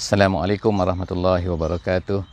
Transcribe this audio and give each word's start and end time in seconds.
Assalamualaikum 0.00 0.72
warahmatullahi 0.80 1.44
wabarakatuh. 1.44 2.24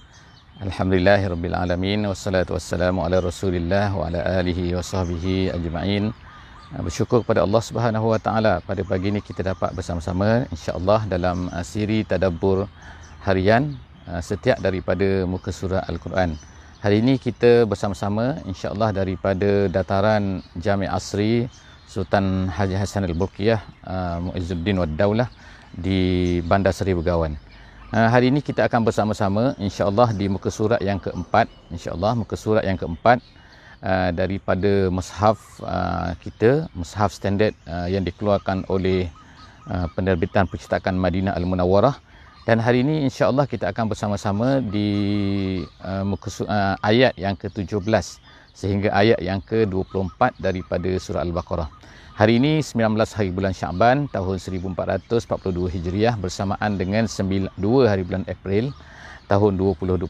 Alhamdulillahirabbil 0.64 1.52
alamin 1.52 2.08
wassalatu 2.08 2.56
wassalamu 2.56 3.04
ala 3.04 3.20
Rasulillah 3.20 3.92
wa 3.92 4.08
ala 4.08 4.24
alihi 4.40 4.72
wa 4.72 4.80
sahbihi 4.80 5.52
ajma'in. 5.52 6.16
Uh, 6.72 6.80
bersyukur 6.80 7.28
kepada 7.28 7.44
Allah 7.44 7.60
Subhanahu 7.60 8.16
wa 8.16 8.20
taala 8.24 8.64
pada 8.64 8.88
pagi 8.88 9.12
ini 9.12 9.20
kita 9.20 9.44
dapat 9.44 9.76
bersama-sama 9.76 10.48
insya-Allah 10.48 11.12
dalam 11.12 11.52
uh, 11.52 11.60
siri 11.60 12.08
tadabbur 12.08 12.72
harian 13.28 13.76
uh, 14.08 14.24
setiap 14.24 14.64
daripada 14.64 15.28
muka 15.28 15.52
surah 15.52 15.84
Al-Quran. 15.92 16.40
Hari 16.80 17.04
ini 17.04 17.20
kita 17.20 17.68
bersama-sama 17.68 18.40
insya-Allah 18.48 18.96
daripada 18.96 19.68
dataran 19.68 20.40
Jami' 20.56 20.88
Asri 20.88 21.52
Sultan 21.84 22.48
Haji 22.48 22.80
Hasan 22.80 23.04
Al-Burqiyah 23.12 23.60
Muizzuddin 24.24 24.80
Wad 24.80 24.96
Daulah 24.96 25.28
di 25.76 26.40
Bandar 26.48 26.72
Seri 26.72 26.96
Begawan. 26.96 27.47
Uh, 27.88 28.12
hari 28.12 28.28
ini 28.28 28.44
kita 28.44 28.68
akan 28.68 28.84
bersama-sama 28.84 29.56
insya-Allah 29.56 30.12
di 30.12 30.28
muka 30.28 30.52
surat 30.52 30.84
yang 30.84 31.00
keempat 31.00 31.48
insya-Allah 31.72 32.20
muka 32.20 32.36
surat 32.36 32.60
yang 32.68 32.76
keempat 32.76 33.24
uh, 33.80 34.12
daripada 34.12 34.92
mushaf 34.92 35.40
uh, 35.64 36.12
kita 36.20 36.68
mushaf 36.76 37.16
standard 37.16 37.56
uh, 37.64 37.88
yang 37.88 38.04
dikeluarkan 38.04 38.68
oleh 38.68 39.08
uh, 39.72 39.88
penerbitan 39.96 40.52
percetakan 40.52 41.00
Madinah 41.00 41.32
Al-Munawwarah 41.40 41.96
dan 42.44 42.60
hari 42.60 42.84
ini 42.84 43.08
insya-Allah 43.08 43.48
kita 43.48 43.72
akan 43.72 43.96
bersama-sama 43.96 44.60
di 44.60 44.92
uh, 45.80 46.04
muka 46.04 46.28
uh, 46.44 46.76
ayat 46.84 47.16
yang 47.16 47.40
ke-17 47.40 47.88
sehingga 48.52 48.92
ayat 48.92 49.24
yang 49.24 49.40
ke-24 49.40 50.36
daripada 50.44 50.92
surah 51.00 51.24
Al-Baqarah. 51.24 51.77
Hari 52.18 52.42
ini 52.42 52.66
19 52.66 52.98
hari 53.14 53.30
bulan 53.30 53.54
Syaban 53.54 54.10
tahun 54.10 54.42
1442 54.42 55.54
Hijriah 55.70 56.18
bersamaan 56.18 56.74
dengan 56.74 57.06
2 57.06 57.54
hari 57.86 58.02
bulan 58.02 58.26
April 58.26 58.74
tahun 59.30 59.54
2021. 59.54 60.10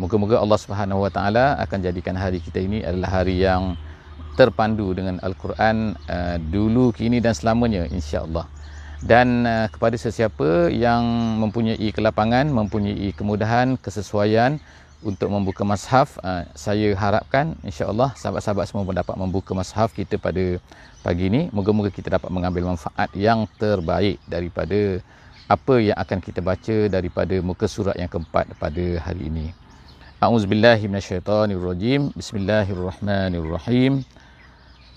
Moga-moga 0.00 0.40
Allah 0.40 0.56
Subhanahu 0.56 1.04
Wa 1.04 1.12
Taala 1.12 1.60
akan 1.60 1.78
jadikan 1.84 2.16
hari 2.16 2.40
kita 2.40 2.64
ini 2.64 2.80
adalah 2.80 3.20
hari 3.20 3.44
yang 3.44 3.76
terpandu 4.40 4.96
dengan 4.96 5.20
Al-Quran 5.20 6.00
uh, 6.08 6.40
dulu, 6.40 6.88
kini 6.96 7.20
dan 7.20 7.36
selamanya 7.36 7.84
insya-Allah. 7.84 8.48
Dan 9.04 9.44
uh, 9.44 9.68
kepada 9.68 10.00
sesiapa 10.00 10.72
yang 10.72 11.04
mempunyai 11.36 11.92
kelapangan, 11.92 12.48
mempunyai 12.48 13.12
kemudahan, 13.12 13.76
kesesuaian 13.76 14.56
untuk 15.06 15.30
membuka 15.30 15.62
mashaf 15.62 16.18
uh, 16.18 16.42
saya 16.58 16.90
harapkan 16.98 17.54
insya-Allah 17.62 18.10
sahabat-sahabat 18.18 18.66
semua 18.66 18.90
dapat 18.90 19.14
membuka 19.14 19.54
mashaf 19.54 19.94
kita 19.94 20.18
pada 20.18 20.58
pagi 21.06 21.30
ini. 21.30 21.46
Moga-moga 21.54 21.94
kita 21.94 22.10
dapat 22.10 22.26
mengambil 22.34 22.74
manfaat 22.74 23.06
yang 23.14 23.46
terbaik 23.54 24.18
daripada 24.26 24.98
apa 25.46 25.74
yang 25.78 25.94
akan 25.94 26.18
kita 26.18 26.42
baca 26.42 26.76
daripada 26.90 27.38
muka 27.38 27.70
surat 27.70 27.94
yang 27.94 28.10
keempat 28.10 28.50
pada 28.58 28.84
hari 29.06 29.30
ini. 29.30 29.54
A'udzubillahi 30.18 30.90
minasyaitonirrajim 30.90 32.10
Bismillahirrahmanirrahim. 32.18 34.02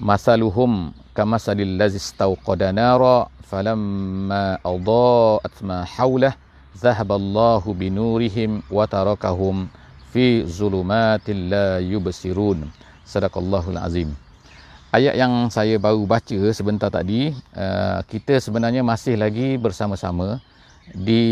Masaluhum 0.02 0.90
kamasalil 1.14 1.78
lazi 1.78 2.02
istawqada 2.02 2.74
nara 2.74 3.30
falamma 3.46 4.58
adaa'at 4.66 5.56
ma 5.62 5.86
hawlah 5.86 6.34
zahaballahu 6.74 7.76
binurihim 7.76 8.66
wa 8.74 8.88
tarakahum 8.90 9.70
fi 10.10 10.44
zulumatil 10.46 11.50
la 11.50 11.82
yubsirun. 11.82 12.66
Sadaqallahul 13.06 13.80
azim. 13.80 14.14
Ayat 14.90 15.14
yang 15.18 15.54
saya 15.54 15.78
baru 15.78 16.02
baca 16.10 16.50
sebentar 16.50 16.90
tadi 16.90 17.30
uh, 17.54 18.02
kita 18.10 18.42
sebenarnya 18.42 18.82
masih 18.82 19.22
lagi 19.22 19.54
bersama-sama 19.62 20.42
di 20.98 21.24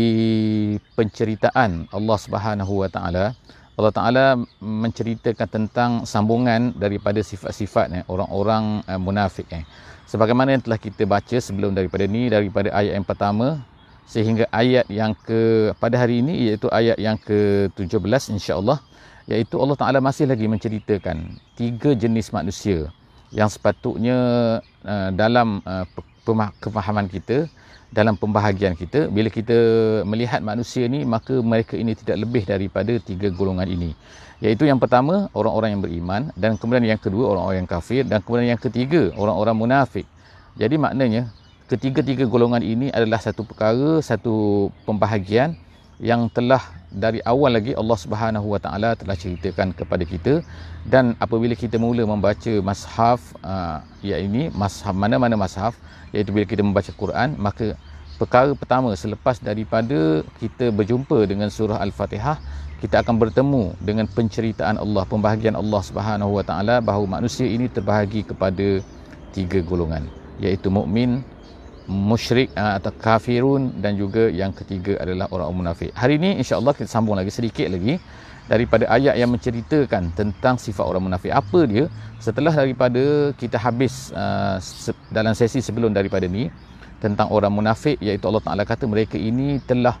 penceritaan 0.94 1.90
Allah 1.90 2.18
Subhanahu 2.18 2.86
wa 2.86 2.88
taala. 2.90 3.34
Allah 3.78 3.94
Taala 3.94 4.26
menceritakan 4.58 5.46
tentang 5.46 5.90
sambungan 6.02 6.74
daripada 6.74 7.22
sifat-sifat 7.22 7.86
eh, 7.94 8.04
orang-orang 8.10 8.82
eh, 8.82 8.98
munafik 8.98 9.46
eh. 9.54 9.62
Sebagaimana 10.10 10.58
yang 10.58 10.66
telah 10.66 10.82
kita 10.82 11.06
baca 11.06 11.38
sebelum 11.38 11.78
daripada 11.78 12.02
ni 12.10 12.26
daripada 12.26 12.74
ayat 12.74 12.98
yang 12.98 13.06
pertama 13.06 13.62
sehingga 14.08 14.48
ayat 14.48 14.88
yang 14.88 15.12
ke 15.12 15.70
pada 15.76 16.00
hari 16.00 16.24
ini 16.24 16.48
iaitu 16.48 16.72
ayat 16.72 16.96
yang 16.96 17.20
ke-17 17.20 18.32
insya-Allah 18.40 18.80
iaitu 19.28 19.60
Allah 19.60 19.76
Taala 19.76 19.98
masih 20.00 20.24
lagi 20.24 20.48
menceritakan 20.48 21.36
tiga 21.52 21.92
jenis 21.92 22.32
manusia 22.32 22.88
yang 23.28 23.52
sepatutnya 23.52 24.16
uh, 24.88 25.10
dalam 25.12 25.60
uh, 25.68 25.84
kefahaman 26.64 27.04
kita 27.12 27.44
dalam 27.88 28.16
pembahagian 28.16 28.76
kita 28.76 29.08
bila 29.08 29.32
kita 29.32 29.56
melihat 30.04 30.44
manusia 30.44 30.84
ni 30.88 31.04
maka 31.04 31.40
mereka 31.40 31.76
ini 31.76 31.96
tidak 31.96 32.20
lebih 32.24 32.44
daripada 32.44 32.96
tiga 33.00 33.28
golongan 33.32 33.68
ini. 33.68 33.92
Iaitu 34.38 34.70
yang 34.70 34.78
pertama 34.78 35.26
orang-orang 35.34 35.76
yang 35.76 35.82
beriman 35.82 36.22
dan 36.38 36.54
kemudian 36.60 36.84
yang 36.86 37.00
kedua 37.00 37.36
orang-orang 37.36 37.64
yang 37.64 37.70
kafir 37.70 38.02
dan 38.06 38.22
kemudian 38.22 38.54
yang 38.54 38.60
ketiga 38.60 39.10
orang-orang 39.16 39.56
munafik. 39.56 40.06
Jadi 40.54 40.78
maknanya 40.78 41.32
ketiga-tiga 41.68 42.24
golongan 42.24 42.64
ini 42.64 42.88
adalah 42.88 43.20
satu 43.20 43.44
perkara, 43.44 44.00
satu 44.00 44.68
pembahagian 44.88 45.52
yang 46.00 46.32
telah 46.32 46.62
dari 46.88 47.20
awal 47.28 47.52
lagi 47.52 47.76
Allah 47.76 47.98
Subhanahu 48.00 48.56
Wa 48.56 48.60
Taala 48.64 48.96
telah 48.96 49.12
ceritakan 49.12 49.76
kepada 49.76 50.08
kita. 50.08 50.40
Dan 50.88 51.12
apabila 51.20 51.52
kita 51.52 51.76
mula 51.76 52.08
membaca 52.08 52.52
mashaf 52.64 53.36
uh, 53.44 53.84
ya 54.00 54.16
ini 54.16 54.48
mashaf 54.56 54.96
mana-mana 54.96 55.36
mashaf 55.36 55.76
iaitu 56.16 56.32
bila 56.32 56.48
kita 56.48 56.64
membaca 56.64 56.88
Quran 56.96 57.36
maka 57.36 57.76
perkara 58.16 58.56
pertama 58.56 58.96
selepas 58.96 59.36
daripada 59.36 60.24
kita 60.40 60.72
berjumpa 60.72 61.28
dengan 61.28 61.52
surah 61.52 61.76
Al-Fatihah 61.84 62.40
kita 62.80 63.04
akan 63.04 63.20
bertemu 63.20 63.76
dengan 63.84 64.08
penceritaan 64.08 64.80
Allah 64.80 65.04
pembahagian 65.04 65.52
Allah 65.52 65.82
Subhanahu 65.84 66.40
Wa 66.40 66.44
Taala 66.48 66.80
bahawa 66.80 67.20
manusia 67.20 67.44
ini 67.44 67.68
terbahagi 67.68 68.24
kepada 68.24 68.80
tiga 69.36 69.60
golongan 69.60 70.08
iaitu 70.38 70.70
mukmin, 70.70 71.26
musyrik 71.88 72.52
uh, 72.52 72.76
atau 72.76 72.92
kafirun 72.92 73.72
dan 73.80 73.96
juga 73.96 74.28
yang 74.28 74.52
ketiga 74.52 75.00
adalah 75.00 75.26
orang 75.32 75.64
munafik. 75.64 75.90
Hari 75.96 76.20
ini 76.20 76.36
insya-Allah 76.38 76.76
kita 76.76 76.86
sambung 76.86 77.16
lagi 77.16 77.32
sedikit 77.32 77.72
lagi 77.72 77.96
daripada 78.44 78.84
ayat 78.92 79.16
yang 79.16 79.32
menceritakan 79.32 80.12
tentang 80.12 80.60
sifat 80.60 80.84
orang 80.84 81.08
munafik. 81.08 81.32
Apa 81.32 81.64
dia? 81.64 81.88
Setelah 82.20 82.52
daripada 82.52 83.32
kita 83.40 83.56
habis 83.56 84.12
uh, 84.12 84.60
dalam 85.08 85.32
sesi 85.32 85.64
sebelum 85.64 85.96
daripada 85.96 86.28
ni 86.28 86.52
tentang 87.00 87.32
orang 87.32 87.50
munafik 87.50 87.96
iaitu 88.04 88.28
Allah 88.28 88.44
Taala 88.44 88.62
kata 88.68 88.84
mereka 88.84 89.16
ini 89.16 89.62
telah 89.64 89.96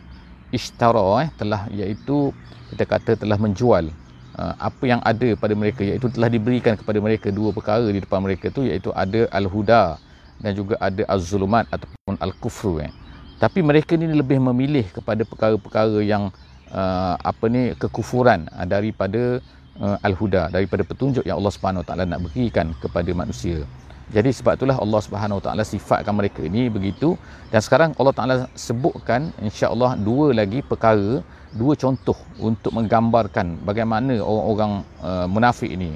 ishtara 0.50 1.24
eh 1.24 1.28
telah 1.40 1.68
iaitu 1.72 2.34
kita 2.74 2.84
kata 2.84 3.12
telah 3.22 3.38
menjual 3.38 3.88
uh, 4.34 4.54
apa 4.58 4.84
yang 4.84 5.00
ada 5.04 5.28
pada 5.38 5.54
mereka 5.54 5.86
iaitu 5.86 6.10
telah 6.10 6.26
diberikan 6.26 6.74
kepada 6.74 6.98
mereka 6.98 7.30
dua 7.30 7.54
perkara 7.54 7.86
di 7.86 8.00
depan 8.02 8.18
mereka 8.18 8.50
tu 8.50 8.66
iaitu 8.66 8.90
ada 8.92 9.30
al-huda 9.30 10.00
dan 10.38 10.52
juga 10.54 10.74
ada 10.78 11.02
az-zulumat 11.10 11.66
ataupun 11.70 12.14
al-kufru 12.18 12.82
eh. 12.82 12.90
Tapi 13.38 13.62
mereka 13.62 13.94
ni 13.94 14.10
lebih 14.10 14.42
memilih 14.42 14.86
kepada 14.90 15.22
perkara-perkara 15.22 16.02
yang 16.02 16.34
uh, 16.74 17.14
apa 17.22 17.44
ni 17.46 17.74
kekufuran 17.78 18.50
uh, 18.50 18.66
daripada 18.66 19.38
uh, 19.78 19.98
al-huda, 20.02 20.50
daripada 20.50 20.82
petunjuk 20.82 21.22
yang 21.22 21.38
Allah 21.38 21.54
Subhanahu 21.54 21.86
taala 21.86 22.02
nak 22.02 22.26
berikan 22.26 22.74
kepada 22.82 23.10
manusia. 23.14 23.62
Jadi 24.08 24.32
sebab 24.32 24.56
itulah 24.56 24.80
Allah 24.80 25.00
Subhanahu 25.04 25.40
taala 25.44 25.62
sifatkan 25.62 26.16
mereka 26.16 26.40
ini 26.40 26.72
begitu 26.72 27.14
dan 27.52 27.60
sekarang 27.60 27.92
Allah 28.00 28.14
taala 28.16 28.34
sebutkan 28.56 29.30
insya-Allah 29.38 30.00
dua 30.00 30.32
lagi 30.32 30.64
perkara, 30.64 31.20
dua 31.54 31.76
contoh 31.76 32.16
untuk 32.40 32.72
menggambarkan 32.72 33.60
bagaimana 33.68 34.18
orang-orang 34.18 34.72
uh, 35.04 35.26
munafik 35.28 35.68
ini. 35.68 35.94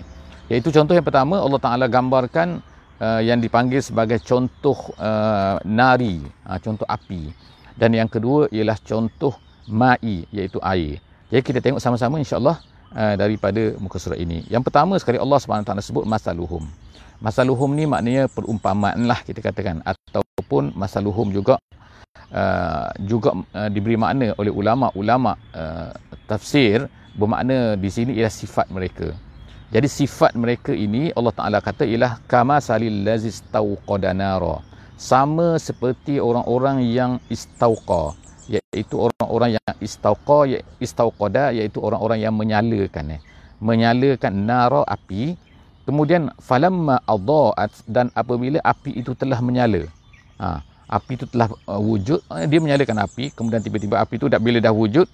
Iaitu 0.53 0.69
contoh 0.71 0.93
yang 0.93 1.03
pertama 1.03 1.41
Allah 1.41 1.59
taala 1.59 1.87
gambarkan 1.89 2.61
uh, 3.03 3.21
yang 3.21 3.43
dipanggil 3.43 3.83
sebagai 3.83 4.23
contoh 4.23 4.95
uh, 5.03 5.59
nari, 5.67 6.23
uh, 6.47 6.59
contoh 6.63 6.87
api. 6.87 7.35
Dan 7.75 7.99
yang 7.99 8.07
kedua 8.07 8.47
ialah 8.55 8.79
contoh 8.79 9.35
ma'i 9.67 10.23
iaitu 10.31 10.63
air. 10.63 11.03
Jadi 11.33 11.43
kita 11.43 11.59
tengok 11.59 11.81
sama-sama 11.83 12.23
insya-Allah 12.23 12.63
uh, 12.95 13.15
daripada 13.19 13.75
muka 13.83 13.99
surat 13.99 14.21
ini. 14.23 14.47
Yang 14.47 14.71
pertama 14.71 14.95
sekali 15.03 15.19
Allah 15.19 15.41
SWT 15.43 15.73
sebut 15.83 16.05
masaluhum. 16.07 16.69
Masaluhum 17.23 17.71
ni 17.75 17.87
maknanya 17.87 18.27
perumpamaan 18.31 19.07
lah 19.07 19.23
kita 19.23 19.39
katakan 19.39 19.79
ataupun 19.87 20.75
masaluhum 20.75 21.31
juga 21.31 21.59
uh, 22.35 22.91
juga 22.99 23.31
uh, 23.55 23.71
diberi 23.71 23.95
makna 23.95 24.35
oleh 24.37 24.51
ulama-ulama 24.51 25.39
uh, 25.55 25.95
tafsir 26.27 26.91
bermakna 27.15 27.79
di 27.79 27.89
sini 27.89 28.19
ialah 28.19 28.33
sifat 28.33 28.67
mereka. 28.75 29.15
Jadi 29.73 29.89
sifat 29.89 30.37
mereka 30.37 30.77
ini 30.77 31.17
Allah 31.17 31.33
Taala 31.33 31.59
kata 31.65 31.89
ialah 31.89 32.21
kama 32.29 32.61
salil 32.61 33.09
lazis 33.09 33.41
tauqadanara. 33.49 34.61
Sama 35.01 35.57
seperti 35.57 36.21
orang-orang 36.21 36.85
yang 36.85 37.17
istauqa 37.33 38.13
iaitu 38.51 38.99
orang-orang 38.99 39.57
yang 39.59 39.75
istauqa 39.79 40.39
ya, 40.51 40.59
istauqada 40.83 41.55
iaitu 41.55 41.79
orang-orang 41.79 42.19
yang 42.19 42.35
menyalakan 42.35 43.19
eh. 43.19 43.21
menyalakan 43.63 44.35
nara 44.43 44.83
api 44.85 45.39
kemudian 45.87 46.31
falamma 46.43 46.99
adaat 47.07 47.71
dan 47.87 48.11
apabila 48.19 48.59
api 48.67 48.99
itu 48.99 49.15
telah 49.15 49.39
menyala 49.39 49.87
ha, 50.43 50.63
api 50.91 51.15
itu 51.15 51.27
telah 51.31 51.51
uh, 51.71 51.79
wujud 51.79 52.19
uh, 52.27 52.47
dia 52.47 52.59
menyalakan 52.59 53.07
api 53.07 53.31
kemudian 53.31 53.63
tiba-tiba 53.63 54.03
api 54.03 54.19
itu 54.19 54.27
dah 54.27 54.43
bila 54.43 54.59
dah 54.59 54.75
wujud 54.75 55.07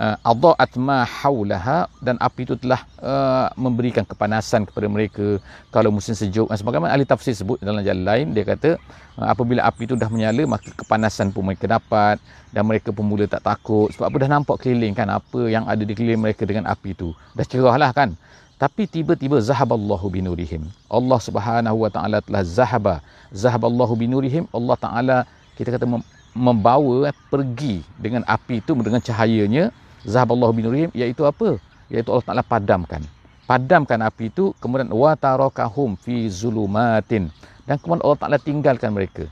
uh, 0.00 0.16
adaat 0.24 0.72
ma 0.80 1.04
haulaha 1.04 1.84
dan 2.00 2.16
api 2.16 2.48
itu 2.48 2.56
telah 2.56 2.80
uh, 3.04 3.52
memberikan 3.60 4.02
kepanasan 4.08 4.64
kepada 4.64 4.88
mereka 4.88 5.36
kalau 5.68 5.92
musim 5.92 6.16
sejuk 6.16 6.48
dan 6.48 6.56
sebagaimana 6.56 6.96
ahli 6.96 7.04
tafsir 7.04 7.36
sebut 7.36 7.60
dalam 7.60 7.84
jalan 7.84 8.04
lain 8.08 8.26
dia 8.32 8.48
kata 8.48 8.80
uh, 9.20 9.28
apabila 9.28 9.60
api 9.68 9.84
itu 9.84 9.94
dah 10.00 10.08
menyala 10.08 10.56
maka 10.56 10.72
kepanasan 10.72 11.28
pun 11.36 11.44
mereka 11.44 11.68
dapat 11.68 12.16
dan 12.50 12.64
mereka 12.64 12.88
pun 12.90 13.04
mula 13.04 13.28
tak 13.28 13.44
takut 13.44 13.92
sebab 13.92 14.08
apa 14.08 14.16
dah 14.24 14.30
nampak 14.40 14.56
keliling 14.64 14.96
kan 14.96 15.06
apa 15.12 15.40
yang 15.52 15.68
ada 15.68 15.84
di 15.84 15.92
keliling 15.92 16.24
mereka 16.24 16.48
dengan 16.48 16.64
api 16.64 16.96
itu 16.96 17.12
dah 17.36 17.44
cerahlah 17.44 17.92
kan 17.92 18.16
tapi 18.60 18.84
tiba-tiba 18.84 19.40
zahaballahu 19.40 20.12
binurihim. 20.12 20.68
Allah 20.84 21.16
Subhanahu 21.16 21.80
wa 21.80 21.88
taala 21.88 22.20
telah 22.20 22.44
zahaba. 22.44 23.00
Zahaballahu 23.32 23.96
binurihim. 23.96 24.44
Allah 24.52 24.76
taala 24.76 25.16
kita 25.56 25.72
kata 25.72 25.88
membawa 26.36 27.08
eh, 27.08 27.16
pergi 27.32 27.80
dengan 27.96 28.20
api 28.28 28.60
itu 28.60 28.76
dengan 28.76 29.00
cahayanya 29.00 29.72
zahaballahu 30.06 30.52
binurihim 30.54 30.90
iaitu 30.92 31.24
apa? 31.26 31.56
Iaitu 31.90 32.10
Allah 32.10 32.26
taala 32.26 32.44
padamkan. 32.46 33.02
Padamkan 33.44 33.98
api 34.06 34.30
itu 34.30 34.54
kemudian 34.62 34.88
wa 34.94 35.12
tarakahum 35.18 35.98
fi 35.98 36.30
zulumatin 36.30 37.28
dan 37.66 37.76
kemudian 37.82 38.04
Allah 38.06 38.20
taala 38.20 38.38
tinggalkan 38.38 38.94
mereka. 38.94 39.26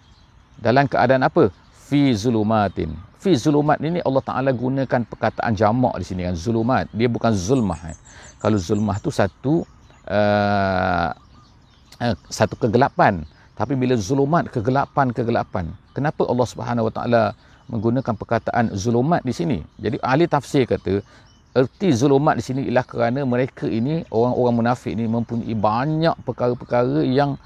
Dalam 0.59 0.91
keadaan 0.91 1.23
apa? 1.23 1.55
Fi 1.87 2.11
zulumatin. 2.13 2.93
Fi 3.19 3.35
zulumat 3.39 3.79
ini 3.79 4.03
Allah 4.03 4.23
taala 4.23 4.51
gunakan 4.51 5.07
perkataan 5.07 5.55
jamak 5.55 5.95
di 6.03 6.05
sini 6.07 6.27
kan 6.27 6.35
zulumat. 6.35 6.91
Dia 6.91 7.07
bukan 7.07 7.31
zulmah. 7.31 7.79
Eh 7.91 7.99
kalau 8.39 8.59
zulmah 8.59 8.97
tu 9.03 9.11
satu 9.11 9.67
uh, 10.07 11.11
uh, 11.99 12.17
satu 12.31 12.55
kegelapan 12.55 13.27
tapi 13.59 13.75
bila 13.75 13.99
zulumat 13.99 14.47
kegelapan 14.49 15.11
kegelapan 15.11 15.65
kenapa 15.93 16.23
Allah 16.31 16.47
Subhanahu 16.47 16.87
Wa 16.91 16.93
Taala 16.95 17.23
menggunakan 17.69 18.15
perkataan 18.17 18.73
zulumat 18.73 19.21
di 19.25 19.33
sini. 19.33 19.59
Jadi 19.77 20.01
ahli 20.01 20.25
tafsir 20.25 20.65
kata 20.65 21.05
erti 21.57 21.89
zulumat 21.91 22.39
di 22.39 22.45
sini 22.45 22.61
ialah 22.69 22.85
kerana 22.85 23.21
mereka 23.25 23.67
ini 23.67 24.05
orang-orang 24.13 24.55
munafik 24.63 24.93
ini 24.93 25.09
mempunyai 25.09 25.55
banyak 25.57 26.15
perkara-perkara 26.23 27.03
yang 27.03 27.41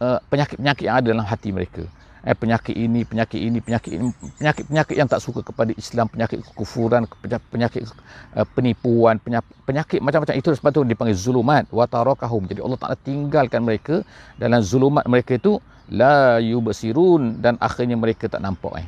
uh, 0.00 0.18
penyakit-penyakit 0.30 0.84
yang 0.86 0.96
ada 0.98 1.08
dalam 1.12 1.26
hati 1.26 1.50
mereka. 1.50 1.84
Eh, 2.26 2.34
penyakit 2.34 2.74
ini, 2.74 3.06
penyakit 3.06 3.38
ini, 3.38 3.58
penyakit 3.62 3.92
ini, 3.94 4.10
penyakit-penyakit 4.42 4.96
yang 4.98 5.06
tak 5.06 5.22
suka 5.22 5.40
kepada 5.40 5.70
Islam, 5.78 6.10
penyakit 6.10 6.42
kekufuran, 6.50 7.06
penyakit 7.54 7.86
uh, 8.34 8.42
penipuan, 8.58 9.22
penyakit, 9.22 9.54
penyakit 9.62 10.00
macam-macam 10.02 10.34
itu. 10.34 10.50
Sebab 10.58 10.70
itu 10.74 10.82
dipanggil 10.82 11.16
zulumat. 11.16 11.64
Wa 11.70 11.86
tarakahum. 11.86 12.50
Jadi 12.50 12.60
Allah 12.60 12.76
Taala 12.76 12.98
tinggalkan 12.98 13.62
mereka. 13.62 14.02
Dalam 14.34 14.60
zulumat 14.60 15.06
mereka 15.06 15.38
itu 15.38 15.62
la 15.88 16.42
yubsirun. 16.42 17.38
Dan 17.38 17.54
akhirnya 17.62 17.94
mereka 17.94 18.26
tak 18.26 18.42
nampak. 18.42 18.82
Eh. 18.82 18.86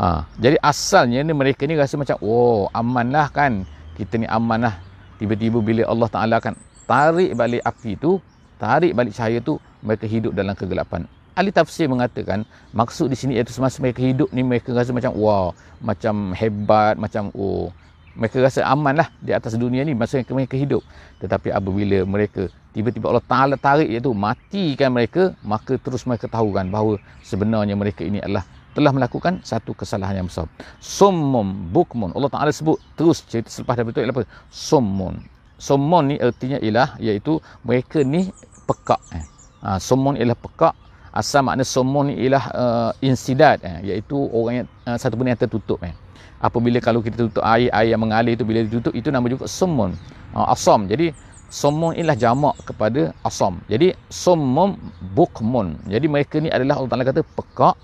Ha, 0.00 0.24
jadi 0.40 0.56
asalnya 0.64 1.20
ni 1.20 1.36
mereka 1.36 1.68
ni 1.68 1.76
rasa 1.76 2.00
macam 2.00 2.16
oh 2.24 2.72
amanlah 2.72 3.28
kan. 3.28 3.68
Kita 4.00 4.16
ni 4.16 4.24
amanlah. 4.24 4.80
Tiba-tiba 5.20 5.60
bila 5.60 5.84
Allah 5.84 6.08
Taala 6.08 6.34
akan 6.40 6.56
tarik 6.88 7.36
balik 7.36 7.60
api 7.60 8.00
itu 8.00 8.16
tarik 8.56 8.96
balik 8.96 9.12
cahaya 9.12 9.44
tu 9.44 9.60
mereka 9.84 10.08
hidup 10.08 10.32
dalam 10.32 10.56
kegelapan. 10.56 11.04
Ahli 11.36 11.52
tafsir 11.52 11.84
mengatakan 11.84 12.48
maksud 12.72 13.12
di 13.12 13.16
sini 13.20 13.36
iaitu 13.36 13.52
semasa 13.52 13.76
mereka 13.84 14.00
hidup 14.00 14.32
ni 14.32 14.40
mereka 14.40 14.72
rasa 14.72 14.96
macam 14.96 15.12
wow 15.20 15.52
macam 15.84 16.32
hebat 16.32 16.96
macam 16.96 17.28
oh. 17.36 17.68
Mereka 18.10 18.42
rasa 18.42 18.66
aman 18.66 19.04
lah 19.04 19.08
di 19.22 19.30
atas 19.30 19.54
dunia 19.54 19.84
ni 19.86 19.92
masa 19.92 20.18
mereka 20.32 20.56
hidup. 20.56 20.80
Tetapi 21.20 21.52
apabila 21.52 22.08
mereka 22.08 22.48
tiba-tiba 22.72 23.12
Allah 23.12 23.22
Ta'ala 23.22 23.54
tarik 23.60 23.86
iaitu 23.86 24.16
matikan 24.16 24.96
mereka 24.96 25.36
maka 25.44 25.76
terus 25.76 26.08
mereka 26.08 26.24
tahu 26.24 26.56
kan 26.56 26.72
bahawa 26.72 26.96
sebenarnya 27.20 27.76
mereka 27.76 28.02
ini 28.02 28.18
adalah 28.18 28.48
telah 28.76 28.94
melakukan 28.94 29.42
satu 29.42 29.74
kesalahan 29.74 30.22
yang 30.22 30.28
besar. 30.30 30.46
Summum 30.78 31.70
bukmun. 31.74 32.14
Allah 32.14 32.30
Ta'ala 32.30 32.50
sebut 32.54 32.78
terus 32.94 33.22
cerita 33.26 33.50
selepas 33.50 33.74
daripada 33.78 33.98
itu 33.98 34.00
ialah 34.06 34.16
apa? 34.16 34.24
Summun 34.48 35.14
summun 35.60 36.04
ni 36.10 36.16
artinya 36.16 36.56
ialah 36.56 36.96
iaitu 36.96 37.36
mereka 37.68 38.00
ni 38.00 38.32
pekak 38.64 38.98
eh. 39.12 39.24
ha, 39.60 39.76
summun 39.76 40.16
ialah 40.16 40.34
pekak 40.40 40.72
asal 41.12 41.44
makna 41.44 41.66
somun 41.68 42.08
ni 42.08 42.14
ialah 42.24 42.44
uh, 42.56 42.90
insidat 43.04 43.60
eh, 43.60 43.92
iaitu 43.92 44.16
orang 44.32 44.64
yang 44.64 44.68
uh, 44.88 44.96
satu 44.96 45.20
benda 45.20 45.36
yang 45.36 45.42
tertutup 45.44 45.76
eh. 45.84 45.92
apabila 46.40 46.80
kalau 46.80 47.04
kita 47.04 47.28
tutup 47.28 47.44
air 47.44 47.68
air 47.76 47.92
yang 47.92 48.00
mengalir 48.00 48.32
itu 48.32 48.46
bila 48.48 48.64
ditutup 48.64 48.96
itu 48.96 49.12
nama 49.12 49.28
juga 49.28 49.44
somun 49.44 49.92
uh, 50.32 50.48
asam 50.48 50.88
jadi 50.88 51.12
somun 51.52 51.92
ialah 51.98 52.16
jamak 52.16 52.56
kepada 52.64 53.10
asam 53.26 53.58
jadi 53.66 53.92
somun 54.06 54.78
bukmun. 55.12 55.82
Jadi 55.90 56.06
mereka 56.06 56.38
ni 56.38 56.46
adalah 56.46 56.78
Allah 56.78 56.90
Taala 56.94 57.04
kata 57.10 57.26
pekak 57.26 57.74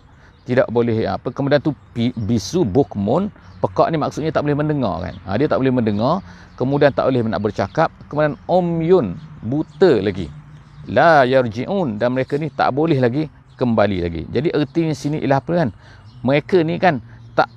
tidak 0.46 0.70
boleh 0.70 1.04
apa 1.04 1.28
kemudian 1.34 1.58
tu 1.58 1.74
bisu 1.98 2.62
bukmun 2.62 3.28
pekak 3.58 3.90
ni 3.90 3.98
maksudnya 3.98 4.30
tak 4.30 4.46
boleh 4.46 4.56
mendengar 4.56 5.02
kan 5.02 5.14
ha, 5.26 5.34
dia 5.34 5.50
tak 5.50 5.58
boleh 5.58 5.74
mendengar 5.74 6.22
kemudian 6.54 6.94
tak 6.94 7.10
boleh 7.10 7.20
nak 7.26 7.42
bercakap 7.42 7.90
kemudian 8.06 8.38
omyun 8.46 9.18
buta 9.42 9.98
lagi 10.00 10.30
la 10.86 11.26
yarji'un 11.26 11.98
dan 11.98 12.14
mereka 12.14 12.38
ni 12.38 12.46
tak 12.48 12.70
boleh 12.70 12.96
lagi 13.02 13.26
kembali 13.56 13.98
lagi. 14.04 14.22
Jadi 14.28 14.48
erti 14.52 14.92
sini 14.92 15.18
ialah 15.24 15.40
apa 15.40 15.52
kan? 15.56 15.68
Mereka 16.22 16.62
ni 16.62 16.76
kan 16.76 17.00
tak 17.32 17.48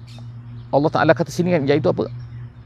Allah 0.71 0.89
Taala 0.89 1.11
kata 1.11 1.29
sini 1.29 1.53
kan 1.53 1.67
iaitu 1.67 1.91
apa? 1.91 2.07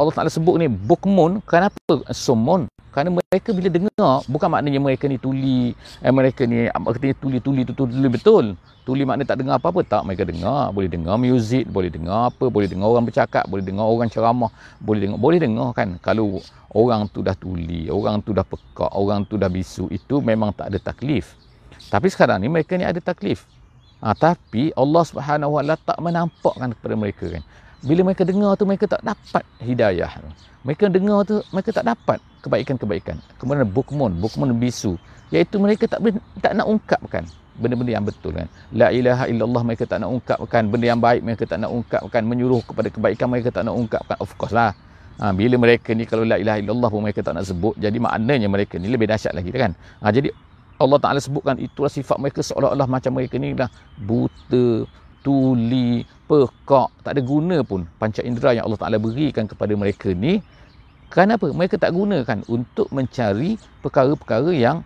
Allah 0.03 0.15
Taala 0.15 0.31
sebut 0.31 0.59
ni 0.59 0.67
bukmun 0.67 1.39
kenapa 1.47 2.03
sumun? 2.11 2.67
Kerana 2.93 3.09
mereka 3.09 3.49
bila 3.57 3.73
dengar 3.73 4.21
bukan 4.29 4.49
maknanya 4.53 4.77
mereka 4.77 5.09
ni 5.09 5.17
tuli, 5.17 5.73
eh, 6.03 6.13
mereka 6.13 6.45
ni 6.45 6.69
artinya 6.69 7.15
tuli-tuli 7.17 7.65
tu 7.65 7.73
tuli 7.73 8.05
betul. 8.11 8.53
Tuli 8.83 9.07
makna 9.07 9.23
tak 9.23 9.39
dengar 9.39 9.57
apa-apa 9.57 9.81
tak 9.87 10.03
mereka 10.03 10.27
dengar, 10.27 10.69
boleh 10.75 10.91
dengar 10.91 11.15
muzik, 11.15 11.65
boleh 11.71 11.87
dengar 11.87 12.29
apa, 12.29 12.51
boleh 12.51 12.67
dengar 12.67 12.91
orang 12.91 13.07
bercakap, 13.07 13.47
boleh 13.47 13.63
dengar 13.63 13.87
orang 13.87 14.11
ceramah, 14.11 14.51
boleh 14.77 15.07
dengar 15.07 15.17
boleh 15.17 15.39
dengar 15.39 15.71
kan. 15.71 15.95
Kalau 16.03 16.43
orang 16.75 17.07
tu 17.09 17.23
dah 17.23 17.33
tuli, 17.33 17.87
orang 17.87 18.19
tu 18.21 18.35
dah 18.35 18.43
pekak, 18.43 18.91
orang 18.91 19.23
tu 19.25 19.39
dah 19.39 19.47
bisu, 19.47 19.87
itu 19.87 20.19
memang 20.19 20.51
tak 20.51 20.69
ada 20.69 20.77
taklif. 20.83 21.33
Tapi 21.87 22.11
sekarang 22.11 22.43
ni 22.43 22.51
mereka 22.51 22.75
ni 22.75 22.83
ada 22.85 22.99
taklif. 22.99 23.47
Ha, 24.03 24.11
tapi 24.11 24.75
Allah 24.75 25.03
Subhanahu 25.07 25.55
Wa 25.55 25.79
tak 25.79 25.95
menampakkan 26.03 26.75
kepada 26.75 26.95
mereka 26.99 27.25
kan. 27.39 27.43
Bila 27.83 28.01
mereka 28.07 28.23
dengar 28.23 28.55
tu 28.55 28.63
mereka 28.63 28.85
tak 28.87 29.03
dapat 29.03 29.43
hidayah. 29.59 30.11
Mereka 30.63 30.87
dengar 30.87 31.27
tu 31.27 31.43
mereka 31.51 31.75
tak 31.75 31.85
dapat 31.85 32.17
kebaikan-kebaikan. 32.39 33.19
Kemudian 33.35 33.67
bukmun, 33.67 34.23
bukmun 34.23 34.55
bisu, 34.55 34.95
iaitu 35.35 35.59
mereka 35.59 35.91
tak 35.91 35.99
tak 36.39 36.55
nak 36.55 36.67
ungkapkan 36.67 37.27
benda-benda 37.53 37.91
yang 37.99 38.05
betul 38.07 38.33
kan. 38.33 38.47
La 38.73 38.89
ilaha 38.89 39.29
illallah 39.29 39.61
mereka 39.61 39.83
tak 39.85 40.01
nak 40.01 40.09
ungkapkan 40.09 40.71
benda 40.71 40.85
yang 40.89 41.01
baik 41.03 41.21
mereka 41.21 41.43
tak 41.45 41.61
nak 41.61 41.69
ungkapkan 41.69 42.23
menyuruh 42.25 42.63
kepada 42.65 42.87
kebaikan 42.89 43.27
mereka 43.29 43.53
tak 43.53 43.67
nak 43.67 43.75
ungkapkan 43.77 44.17
of 44.17 44.31
course 44.39 44.55
lah 44.55 44.73
Ha, 45.21 45.29
bila 45.29 45.61
mereka 45.61 45.93
ni 45.93 46.09
kalau 46.09 46.25
la 46.25 46.41
ilaha 46.41 46.57
illallah 46.57 46.89
pun 46.89 47.05
mereka 47.05 47.21
tak 47.21 47.37
nak 47.37 47.45
sebut, 47.45 47.77
jadi 47.77 47.93
maknanya 48.01 48.49
mereka 48.49 48.81
ni 48.81 48.89
lebih 48.89 49.05
dahsyat 49.05 49.37
lagi 49.37 49.53
kan. 49.53 49.77
Ha, 50.01 50.09
jadi 50.09 50.33
Allah 50.81 50.97
Taala 50.97 51.21
sebutkan 51.21 51.61
itulah 51.61 51.91
sifat 51.91 52.17
mereka 52.17 52.41
seolah-olah 52.41 52.89
macam 52.89 53.13
mereka 53.13 53.37
ni 53.37 53.53
dah 53.53 53.69
buta, 54.01 54.89
tuli, 55.23 56.03
pekak, 56.27 56.91
tak 57.01 57.11
ada 57.15 57.21
guna 57.23 57.63
pun 57.63 57.87
panca 57.97 58.21
indera 58.21 58.53
yang 58.53 58.67
Allah 58.67 58.79
Taala 58.79 58.97
berikan 58.99 59.47
kepada 59.47 59.73
mereka 59.73 60.11
ni. 60.11 60.43
Kenapa? 61.09 61.49
Mereka 61.49 61.79
tak 61.79 61.93
gunakan 61.95 62.43
untuk 62.49 62.89
mencari 62.91 63.55
perkara-perkara 63.79 64.51
yang 64.51 64.83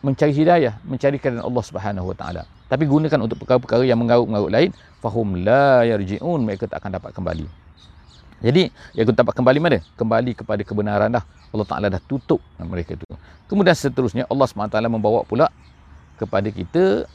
mencari 0.00 0.32
hidayah, 0.32 0.80
mencari 0.86 1.20
keadaan 1.20 1.44
Allah 1.44 1.64
Subhanahu 1.66 2.10
Wa 2.14 2.16
Taala. 2.16 2.42
Tapi 2.66 2.88
gunakan 2.88 3.20
untuk 3.20 3.38
perkara-perkara 3.44 3.84
yang 3.84 4.00
mengarut-mengarut 4.00 4.50
lain, 4.50 4.70
fahum 5.04 5.38
la 5.44 5.84
yarji'un, 5.84 6.40
mereka 6.42 6.66
tak 6.66 6.82
akan 6.82 6.98
dapat 6.98 7.10
kembali. 7.12 7.46
Jadi 8.44 8.68
yang 8.92 9.04
kita 9.08 9.24
dapat 9.24 9.34
kembali 9.36 9.58
mana? 9.60 9.78
Kembali 9.96 10.32
kepada 10.36 10.62
kebenaran 10.64 11.08
dah. 11.12 11.24
Allah 11.54 11.66
Ta'ala 11.70 11.86
dah 11.86 12.02
tutup 12.02 12.42
mereka 12.58 12.98
itu. 12.98 13.06
Kemudian 13.46 13.78
seterusnya 13.78 14.26
Allah 14.26 14.44
SWT 14.50 14.74
membawa 14.90 15.22
pula 15.22 15.46
kepada 16.18 16.50
kita 16.50 17.06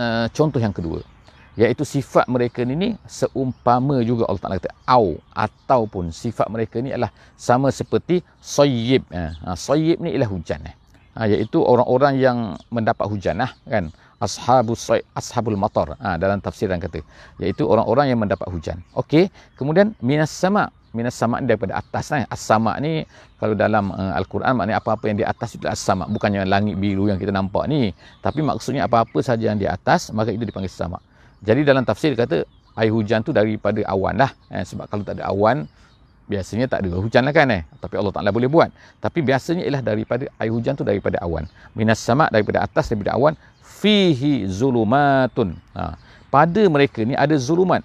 uh, 0.00 0.26
contoh 0.32 0.58
yang 0.58 0.72
kedua. 0.72 1.04
Iaitu 1.52 1.84
sifat 1.84 2.24
mereka 2.32 2.64
ni, 2.64 2.72
ni 2.72 2.88
seumpama 3.04 4.00
juga 4.00 4.24
Allah 4.24 4.40
Ta'ala 4.40 4.56
kata 4.56 4.72
au 4.88 5.20
ataupun 5.36 6.08
sifat 6.08 6.48
mereka 6.48 6.80
ni 6.80 6.88
adalah 6.88 7.12
sama 7.36 7.68
seperti 7.68 8.24
soyib. 8.40 9.04
Ha, 9.12 9.52
soyib 9.52 10.00
ni 10.00 10.16
ialah 10.16 10.32
hujan. 10.32 10.64
Eh. 10.64 10.74
Ha, 11.12 11.28
iaitu 11.28 11.60
orang-orang 11.60 12.16
yang 12.16 12.38
mendapat 12.72 13.04
hujan 13.04 13.36
lah 13.36 13.52
kan 13.68 13.92
ashabus 14.22 14.80
say 14.80 15.00
ashabul 15.18 15.58
matar 15.58 15.98
ha, 15.98 16.14
dalam 16.16 16.38
tafsiran 16.38 16.78
kata 16.78 17.02
iaitu 17.42 17.66
orang-orang 17.66 18.14
yang 18.14 18.20
mendapat 18.22 18.46
hujan 18.48 18.78
okey 18.94 19.28
kemudian 19.58 19.92
minas 19.98 20.30
sama 20.30 20.70
minas 20.94 21.16
sama 21.18 21.42
daripada 21.42 21.80
atas 21.80 22.12
lah 22.12 22.24
as-sama 22.30 22.76
ni 22.78 23.02
kalau 23.40 23.56
dalam 23.56 23.90
uh, 23.90 24.12
al-Quran 24.14 24.54
maknanya 24.54 24.78
apa-apa 24.78 25.04
yang 25.10 25.18
di 25.18 25.26
atas 25.26 25.56
itu 25.56 25.66
as-sama 25.66 26.06
bukannya 26.06 26.44
langit 26.46 26.78
biru 26.78 27.08
yang 27.10 27.18
kita 27.18 27.32
nampak 27.32 27.66
ni 27.66 27.90
tapi 28.20 28.44
maksudnya 28.44 28.86
apa-apa 28.86 29.18
saja 29.24 29.50
yang 29.50 29.58
di 29.58 29.66
atas 29.66 30.12
maka 30.14 30.30
itu 30.30 30.44
dipanggil 30.44 30.70
sama 30.70 31.00
jadi 31.42 31.66
dalam 31.66 31.82
tafsir 31.82 32.14
kata 32.14 32.46
air 32.78 32.90
hujan 32.94 33.20
tu 33.26 33.34
daripada 33.34 33.82
awan 33.90 34.14
lah. 34.14 34.30
Eh, 34.48 34.62
sebab 34.62 34.86
kalau 34.86 35.02
tak 35.02 35.18
ada 35.18 35.28
awan 35.28 35.66
biasanya 36.30 36.70
tak 36.70 36.86
ada 36.86 36.96
hujan 36.96 37.26
lah 37.26 37.34
kan 37.34 37.50
eh. 37.50 37.66
Tapi 37.82 37.98
Allah 37.98 38.14
Taala 38.14 38.30
boleh 38.30 38.48
buat. 38.48 38.70
Tapi 39.02 39.20
biasanya 39.20 39.66
ialah 39.66 39.82
daripada 39.82 40.24
air 40.38 40.52
hujan 40.54 40.78
tu 40.78 40.86
daripada 40.86 41.18
awan. 41.20 41.44
Minas 41.74 41.98
sama 42.00 42.30
daripada 42.30 42.62
atas 42.62 42.88
daripada 42.88 43.18
awan 43.18 43.34
fihi 43.60 44.46
zulumatun. 44.46 45.58
Ha. 45.74 45.98
pada 46.30 46.62
mereka 46.70 47.02
ni 47.02 47.18
ada 47.18 47.34
zulumat. 47.34 47.82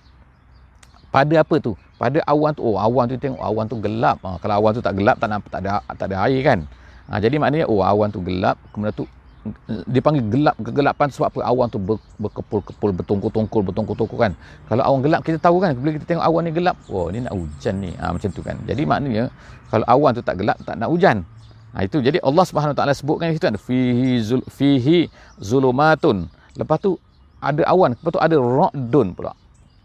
Pada 1.09 1.41
apa 1.41 1.57
tu? 1.57 1.73
Pada 1.97 2.21
awan 2.29 2.53
tu. 2.53 2.61
Oh 2.61 2.77
awan 2.77 3.09
tu 3.09 3.17
tengok 3.17 3.41
awan 3.41 3.65
tu 3.65 3.81
gelap. 3.81 4.21
Ha, 4.21 4.37
kalau 4.37 4.61
awan 4.61 4.71
tu 4.77 4.85
tak 4.85 4.93
gelap 4.93 5.17
tak 5.17 5.33
nampak 5.33 5.49
tak 5.49 5.61
ada 5.65 5.81
tak 5.97 6.07
ada 6.13 6.29
air 6.29 6.39
kan. 6.45 6.61
Ha, 7.09 7.17
jadi 7.17 7.41
maknanya 7.41 7.65
oh 7.65 7.81
awan 7.81 8.13
tu 8.13 8.21
gelap 8.21 8.61
kemudian 8.69 8.93
tu 8.93 9.09
dipanggil 9.87 10.23
gelap 10.31 10.55
kegelapan 10.61 11.07
sebab 11.11 11.27
apa? 11.29 11.39
Awan 11.45 11.67
tu 11.67 11.77
ber, 11.77 11.99
berkepul-kepul 12.17 12.95
bertongkol-tongkol 12.95 13.61
bertongkol-tongkol 13.71 14.17
kan. 14.17 14.33
Kalau 14.71 14.83
awan 14.87 14.99
gelap 15.03 15.21
kita 15.21 15.37
tahu 15.37 15.59
kan 15.59 15.75
bila 15.75 15.93
kita 15.99 16.05
tengok 16.07 16.23
awan 16.23 16.41
ni 16.47 16.51
gelap 16.55 16.77
oh 16.87 17.11
ni 17.11 17.19
nak 17.21 17.33
hujan 17.35 17.75
ni. 17.83 17.91
Ha, 17.99 18.15
macam 18.15 18.29
tu 18.31 18.41
kan. 18.41 18.55
Jadi 18.63 18.81
maknanya 18.87 19.29
kalau 19.67 19.85
awan 19.85 20.11
tu 20.15 20.23
tak 20.23 20.39
gelap 20.39 20.57
tak 20.63 20.79
nak 20.79 20.89
hujan. 20.89 21.27
Ha, 21.75 21.83
itu. 21.83 21.99
Jadi 21.99 22.17
Allah 22.23 22.43
Subhanahu 22.47 22.75
Taala 22.77 22.95
sebutkan 22.95 23.29
itu 23.35 23.43
kan 23.43 23.59
fihi 23.59 24.23
zul, 24.23 24.41
fihi 24.47 25.11
zulumatun. 25.37 26.31
Lepas 26.55 26.77
tu 26.79 26.95
ada 27.37 27.61
awan 27.69 27.93
lepas 27.93 28.11
tu 28.15 28.21
ada 28.23 28.37
ra'dun 28.39 29.13
pula. 29.13 29.35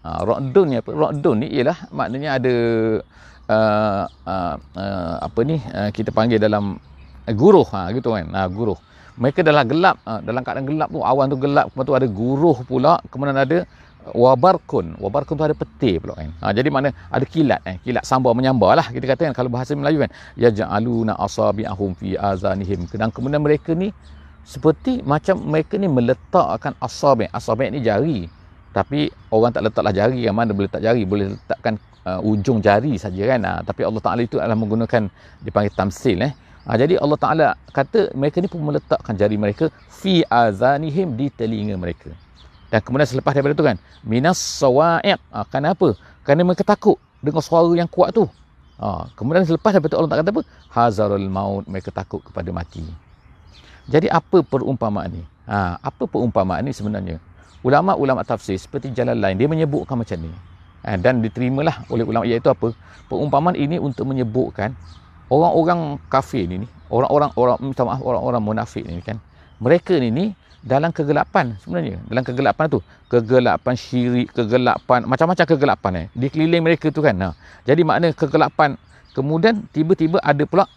Ha, 0.07 0.23
ra'dun 0.23 0.67
ni 0.71 0.77
apa? 0.79 0.91
Ra'dun 0.95 1.37
ni 1.43 1.49
ialah 1.53 1.91
maknanya 1.91 2.39
ada 2.39 2.55
uh, 3.51 4.05
uh, 4.25 4.55
uh, 4.79 5.15
apa 5.21 5.41
ni? 5.43 5.61
Uh, 5.61 5.91
kita 5.93 6.15
panggil 6.15 6.39
dalam 6.41 6.79
uh, 7.29 7.35
guruh. 7.35 7.67
Ha, 7.75 7.91
gitu 7.93 8.15
kan. 8.15 8.31
Ha, 8.33 8.47
guruh 8.47 8.79
mereka 9.21 9.41
dalam 9.45 9.65
gelap 9.69 9.97
ha, 10.07 10.21
dalam 10.25 10.41
keadaan 10.41 10.67
gelap 10.69 10.89
tu 10.89 11.01
awan 11.01 11.27
tu 11.29 11.39
gelap 11.41 11.69
kemudian 11.73 11.89
tu 11.89 11.97
ada 11.97 12.07
guruh 12.09 12.59
pula 12.65 12.95
kemudian 13.13 13.37
ada 13.37 13.59
wabarkun. 14.11 14.99
Wabarkun 14.99 15.39
tu 15.39 15.45
ada 15.47 15.55
peti 15.55 15.99
pula 16.03 16.19
kan. 16.19 16.31
Ha, 16.43 16.51
jadi 16.51 16.69
mana 16.75 16.91
ada 17.07 17.23
kilat 17.23 17.63
eh 17.63 17.79
kilat 17.87 18.03
sambar 18.03 18.35
menyambar 18.35 18.75
lah 18.75 18.87
kita 18.91 19.07
kata 19.07 19.31
kan 19.31 19.35
kalau 19.35 19.51
bahasa 19.53 19.79
Melayu 19.79 20.03
kan. 20.03 20.11
Ya 20.35 20.51
ja'aluna 20.51 21.15
asabi'ahum 21.15 21.95
fi 21.95 22.19
azanihim. 22.19 22.91
Dan 22.91 23.15
kemudian 23.15 23.39
mereka 23.39 23.73
ni 23.79 23.95
seperti 24.43 25.07
macam 25.07 25.39
mereka 25.39 25.79
ni 25.79 25.87
meletakkan 25.87 26.75
asabi. 26.83 27.31
Asabi 27.31 27.71
ni 27.71 27.81
jari. 27.85 28.27
Tapi 28.73 29.13
orang 29.29 29.53
tak 29.53 29.69
letaklah 29.69 29.93
jari 29.93 30.25
kan 30.25 30.35
mana 30.35 30.51
boleh 30.57 30.67
letak 30.67 30.83
jari? 30.83 31.03
Boleh 31.05 31.27
letakkan 31.37 31.77
uh, 32.09 32.21
ujung 32.25 32.59
jari 32.65 32.97
saja 32.97 33.23
kan. 33.37 33.41
Ha, 33.45 33.51
tapi 33.63 33.85
Allah 33.85 34.03
Taala 34.03 34.21
itu 34.25 34.41
adalah 34.41 34.59
menggunakan 34.59 35.07
dipanggil 35.45 35.73
tamsil 35.77 36.19
eh 36.25 36.33
Ha, 36.63 36.79
jadi 36.79 36.95
Allah 37.03 37.19
Ta'ala 37.19 37.47
kata 37.75 38.15
mereka 38.15 38.39
ni 38.39 38.47
pun 38.47 38.63
meletakkan 38.63 39.19
jari 39.19 39.35
mereka 39.35 39.67
fi 39.91 40.23
azanihim 40.31 41.19
di 41.19 41.27
telinga 41.27 41.75
mereka. 41.75 42.15
Dan 42.71 42.81
kemudian 42.87 43.05
selepas 43.05 43.35
daripada 43.35 43.59
tu 43.59 43.67
kan, 43.67 43.77
minas 44.07 44.39
sawa'iq. 44.39 45.19
Ha, 45.35 45.43
kenapa? 45.51 45.99
Kerana 46.23 46.47
mereka 46.47 46.63
takut 46.63 47.03
dengan 47.19 47.43
suara 47.43 47.69
yang 47.75 47.91
kuat 47.91 48.15
tu. 48.15 48.31
Ha, 48.79 49.11
kemudian 49.19 49.43
selepas 49.43 49.75
daripada 49.75 49.91
tu 49.91 49.99
Allah 49.99 50.11
Ta'ala 50.15 50.23
kata 50.23 50.33
apa? 50.39 50.43
Hazarul 50.71 51.27
maut. 51.27 51.67
Mereka 51.67 51.91
takut 51.91 52.23
kepada 52.23 52.49
mati. 52.55 52.87
Jadi 53.91 54.07
apa 54.07 54.47
perumpamaan 54.47 55.11
ni? 55.11 55.23
Ha, 55.51 55.83
apa 55.83 56.07
perumpamaan 56.07 56.63
ni 56.63 56.71
sebenarnya? 56.71 57.19
Ulama-ulama 57.67 58.23
tafsir 58.23 58.55
seperti 58.59 58.95
jalan 58.95 59.19
lain, 59.19 59.35
dia 59.35 59.51
menyebutkan 59.51 59.99
macam 59.99 60.19
ni. 60.19 60.31
Ha, 60.87 60.95
dan 60.95 61.19
diterimalah 61.19 61.91
oleh 61.91 62.07
ulama 62.07 62.23
iaitu 62.23 62.47
apa? 62.47 62.71
Perumpamaan 63.11 63.59
ini 63.59 63.83
untuk 63.83 64.07
menyebutkan 64.07 64.75
orang-orang 65.33 65.97
kafir 66.13 66.45
ni, 66.45 66.69
orang-orang 66.93 67.33
orang 67.41 67.57
minta 67.65 67.89
maaf 67.89 68.05
orang-orang 68.05 68.43
munafik 68.45 68.85
ni 68.85 69.01
kan. 69.01 69.17
Mereka 69.65 69.97
ni 69.97 70.13
ni 70.13 70.25
dalam 70.61 70.93
kegelapan 70.93 71.57
sebenarnya. 71.65 71.97
Dalam 72.05 72.23
kegelapan 72.23 72.65
tu 72.69 72.79
kegelapan 73.09 73.75
syirik 73.75 74.29
kegelapan 74.37 75.09
macam-macam 75.09 75.45
kegelapan 75.49 75.93
eh. 75.97 76.07
Di 76.13 76.29
keliling 76.29 76.61
mereka 76.61 76.93
tu 76.93 77.01
kan. 77.01 77.17
Ha. 77.17 77.33
jadi 77.65 77.81
makna 77.81 78.13
kegelapan 78.13 78.77
kemudian 79.17 79.65
tiba-tiba 79.73 80.21
ada 80.21 80.45
pula 80.45 80.69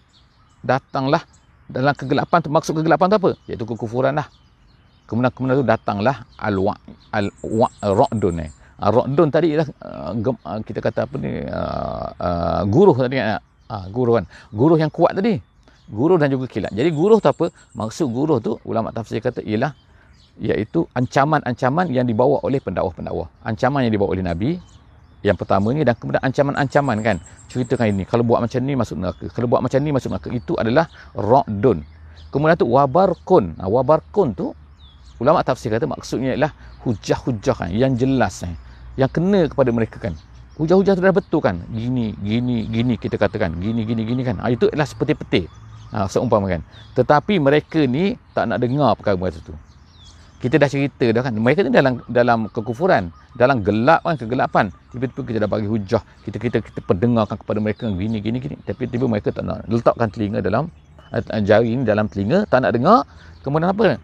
datanglah 0.63 1.21
dalam 1.67 1.91
kegelapan 1.91 2.39
tu. 2.39 2.49
Maksud 2.49 2.73
kegelapan 2.79 3.05
tu 3.11 3.15
apa? 3.19 3.31
Iaitu 3.51 3.65
kekufuran 3.67 4.15
lah. 4.15 4.31
Kemudian 5.05 5.29
kemudian 5.35 5.61
tu 5.61 5.67
datanglah 5.67 6.25
al-wa 6.39 6.73
al-ra'dun 7.83 8.41
eh. 8.41 8.49
Ra'dun 8.75 9.29
tadi 9.31 9.55
ialah 9.55 9.67
uh, 9.85 10.11
uh, 10.17 10.59
kita 10.65 10.81
kata 10.81 11.07
apa 11.07 11.15
ni 11.21 11.45
uh, 11.45 12.07
uh, 12.17 12.61
guruh 12.67 12.97
tadi 12.97 13.21
kan 13.21 13.39
ha, 13.69 13.87
guruh 13.89 14.21
kan. 14.21 14.25
Guruh 14.51 14.77
yang 14.77 14.91
kuat 14.91 15.17
tadi. 15.17 15.39
Guruh 15.85 16.17
dan 16.17 16.33
juga 16.33 16.49
kilat. 16.49 16.73
Jadi 16.73 16.89
guruh 16.89 17.21
tu 17.21 17.29
apa? 17.29 17.53
Maksud 17.77 18.07
guruh 18.09 18.41
tu 18.41 18.57
ulama 18.65 18.89
tafsir 18.89 19.21
kata 19.21 19.45
ialah 19.45 19.73
iaitu 20.41 20.83
ancaman-ancaman 20.91 21.87
yang 21.93 22.03
dibawa 22.03 22.41
oleh 22.41 22.59
pendakwah-pendakwah. 22.59 23.29
Ancaman 23.45 23.87
yang 23.87 23.93
dibawa 23.93 24.09
oleh 24.17 24.25
nabi 24.25 24.49
yang 25.25 25.37
pertama 25.39 25.73
ni 25.73 25.81
dan 25.85 25.95
kemudian 25.97 26.21
ancaman-ancaman 26.25 26.97
kan. 27.05 27.17
Ceritakan 27.49 27.93
ini 27.93 28.03
kalau 28.09 28.25
buat 28.25 28.41
macam 28.41 28.59
ni 28.65 28.73
masuk 28.73 28.97
neraka. 28.97 29.25
Kalau 29.29 29.47
buat 29.47 29.61
macam 29.61 29.79
ni 29.79 29.91
masuk 29.93 30.09
neraka. 30.09 30.27
Itu 30.33 30.57
adalah 30.57 30.89
ra'dun. 31.13 31.85
Kemudian 32.33 32.57
tu 32.57 32.67
wabarkun. 32.67 33.55
Ha, 33.61 33.69
wabarkun 33.69 34.33
tu 34.33 34.51
ulama 35.19 35.39
tafsir 35.47 35.71
kata 35.71 35.87
maksudnya 35.87 36.35
ialah 36.35 36.51
hujah-hujah 36.83 37.55
kan 37.55 37.69
yang 37.71 37.95
jelas 37.95 38.43
eh, 38.43 38.55
yang 38.99 39.07
kena 39.07 39.47
kepada 39.47 39.71
mereka 39.71 39.97
kan 39.99 40.13
hujah-hujah 40.55 40.93
tu 40.95 41.01
dah 41.03 41.15
betul 41.15 41.41
kan? 41.43 41.59
Gini 41.71 42.15
gini 42.19 42.67
gini 42.67 42.93
kita 42.95 43.19
katakan. 43.19 43.59
Gini 43.59 43.83
gini 43.83 44.07
gini 44.07 44.21
kan? 44.23 44.39
Ha, 44.39 44.51
itu 44.51 44.71
adalah 44.71 44.87
seperti 44.87 45.13
peti 45.15 45.41
ha, 45.91 46.07
seumpama 46.07 46.47
kan? 46.47 46.61
Tetapi 46.95 47.39
mereka 47.39 47.83
ni 47.83 48.15
tak 48.31 48.47
nak 48.51 48.63
dengar 48.63 48.95
perkara 48.95 49.19
macam 49.19 49.41
tu. 49.43 49.55
Kita 50.39 50.61
dah 50.61 50.69
cerita 50.69 51.05
dah 51.09 51.21
kan? 51.23 51.33
Mereka 51.35 51.67
ni 51.67 51.71
dalam 51.71 51.99
dalam 52.07 52.39
kekufuran 52.51 53.11
dalam 53.35 53.63
gelap 53.63 54.03
kan? 54.03 54.15
Kegelapan. 54.15 54.65
Tiba-tiba 54.91 55.21
kita 55.27 55.37
dah 55.43 55.49
bagi 55.49 55.67
hujah. 55.67 56.03
Kita 56.23 56.37
kita 56.39 56.57
kita 56.63 56.79
pendengarkan 56.83 57.35
kepada 57.35 57.59
mereka. 57.59 57.85
Gini 57.91 58.23
gini 58.23 58.37
gini. 58.39 58.55
Tapi 58.63 58.87
tiba 58.87 59.07
mereka 59.11 59.35
tak 59.35 59.43
nak 59.43 59.67
letakkan 59.67 60.07
telinga 60.11 60.39
dalam 60.39 60.71
uh, 61.11 61.41
jari 61.43 61.75
ni 61.75 61.83
dalam 61.83 62.07
telinga. 62.07 62.47
Tak 62.47 62.63
nak 62.63 62.71
dengar. 62.75 63.03
Kemudian 63.43 63.71
apa? 63.71 63.99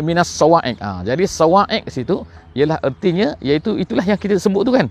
Minas 0.00 0.32
sawa'iq. 0.32 0.80
Ha, 0.80 1.04
jadi 1.04 1.24
sawa'iq 1.28 1.84
situ 1.92 2.24
ialah 2.56 2.78
artinya 2.80 3.36
iaitu 3.42 3.76
itulah 3.76 4.02
yang 4.02 4.18
kita 4.18 4.38
sebut 4.38 4.64
tu 4.64 4.72
kan 4.74 4.88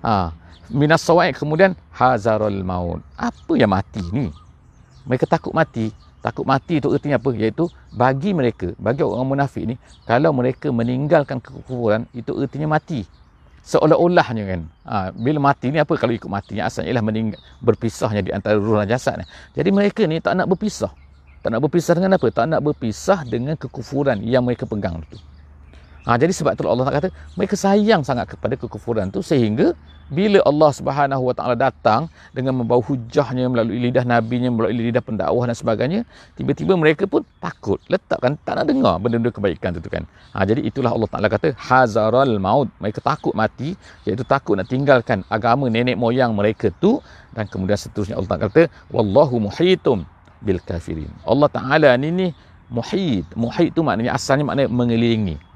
Ha, 0.00 0.32
minas 0.72 1.04
sawaik 1.04 1.36
kemudian 1.36 1.76
hazarul 1.92 2.64
maut. 2.64 3.04
Apa 3.20 3.52
yang 3.56 3.72
mati 3.72 4.00
ni? 4.12 4.32
Mereka 5.04 5.28
takut 5.28 5.52
mati. 5.52 5.92
Takut 6.20 6.44
mati 6.44 6.76
itu 6.76 6.92
artinya 6.92 7.16
apa? 7.16 7.32
Iaitu 7.32 7.64
bagi 7.96 8.36
mereka, 8.36 8.76
bagi 8.76 9.00
orang 9.00 9.24
munafik 9.24 9.64
ni, 9.64 9.80
kalau 10.04 10.36
mereka 10.36 10.68
meninggalkan 10.68 11.40
kekufuran, 11.40 12.04
itu 12.12 12.36
artinya 12.36 12.76
mati. 12.76 13.08
Seolah-olahnya 13.64 14.44
kan. 14.44 14.60
Ha, 14.84 14.94
bila 15.16 15.40
mati 15.40 15.72
ni 15.72 15.80
apa 15.80 15.96
kalau 15.96 16.12
ikut 16.12 16.28
mati? 16.28 16.60
Yang 16.60 16.66
asalnya 16.76 16.88
ialah 16.92 17.04
meninggal, 17.04 17.40
berpisahnya 17.64 18.20
di 18.20 18.32
antara 18.36 18.56
ruh 18.60 18.80
dan 18.84 18.88
jasad 18.88 19.20
ni. 19.20 19.24
Jadi 19.56 19.68
mereka 19.72 20.04
ni 20.04 20.20
tak 20.20 20.36
nak 20.36 20.48
berpisah. 20.48 20.92
Tak 21.40 21.56
nak 21.56 21.60
berpisah 21.64 21.96
dengan 21.96 22.20
apa? 22.20 22.28
Tak 22.28 22.46
nak 22.52 22.60
berpisah 22.60 23.24
dengan 23.24 23.56
kekufuran 23.56 24.20
yang 24.20 24.44
mereka 24.44 24.68
pegang 24.68 25.00
itu. 25.00 25.16
Ha, 26.10 26.18
jadi 26.18 26.34
sebab 26.34 26.58
itu 26.58 26.66
Allah 26.66 26.90
kata 26.90 27.08
mereka 27.38 27.54
sayang 27.54 28.02
sangat 28.02 28.34
kepada 28.34 28.58
kekufuran 28.58 29.14
tu 29.14 29.22
sehingga 29.22 29.78
bila 30.10 30.42
Allah 30.42 30.70
Subhanahu 30.74 31.22
Wa 31.30 31.34
Taala 31.38 31.54
datang 31.54 32.10
dengan 32.34 32.58
membawa 32.58 32.82
hujahnya 32.82 33.46
melalui 33.46 33.78
lidah 33.78 34.02
nabinya 34.02 34.50
melalui 34.50 34.90
lidah 34.90 34.98
pendakwah 34.98 35.46
dan 35.46 35.54
sebagainya 35.54 36.00
tiba-tiba 36.34 36.74
mereka 36.74 37.06
pun 37.06 37.22
takut 37.38 37.78
letakkan 37.86 38.34
tak 38.42 38.58
nak 38.58 38.66
dengar 38.66 38.98
benda-benda 38.98 39.30
kebaikan 39.30 39.70
tu 39.78 39.86
kan. 39.86 40.02
Ha, 40.34 40.42
jadi 40.42 40.66
itulah 40.66 40.90
Allah 40.90 41.06
Taala 41.14 41.30
kata 41.30 41.54
hazaral 41.54 42.42
maut. 42.42 42.66
Mereka 42.82 42.98
takut 43.06 43.30
mati 43.38 43.78
iaitu 44.02 44.26
takut 44.26 44.58
nak 44.58 44.66
tinggalkan 44.66 45.22
agama 45.30 45.70
nenek 45.70 45.94
moyang 45.94 46.34
mereka 46.34 46.74
tu 46.82 46.98
dan 47.38 47.46
kemudian 47.46 47.78
seterusnya. 47.78 48.18
Allah 48.18 48.34
Taala 48.34 48.50
kata 48.50 48.66
wallahu 48.90 49.46
muhitum 49.46 50.02
bil 50.42 50.58
kafirin. 50.58 51.14
Allah 51.22 51.46
Taala 51.46 51.94
ni 51.94 52.10
ni 52.10 52.26
muhit. 52.66 53.30
Muhit 53.38 53.78
tu 53.78 53.86
maknanya 53.86 54.18
asalnya 54.18 54.42
maknanya 54.42 54.74
mengelilingi 54.74 55.49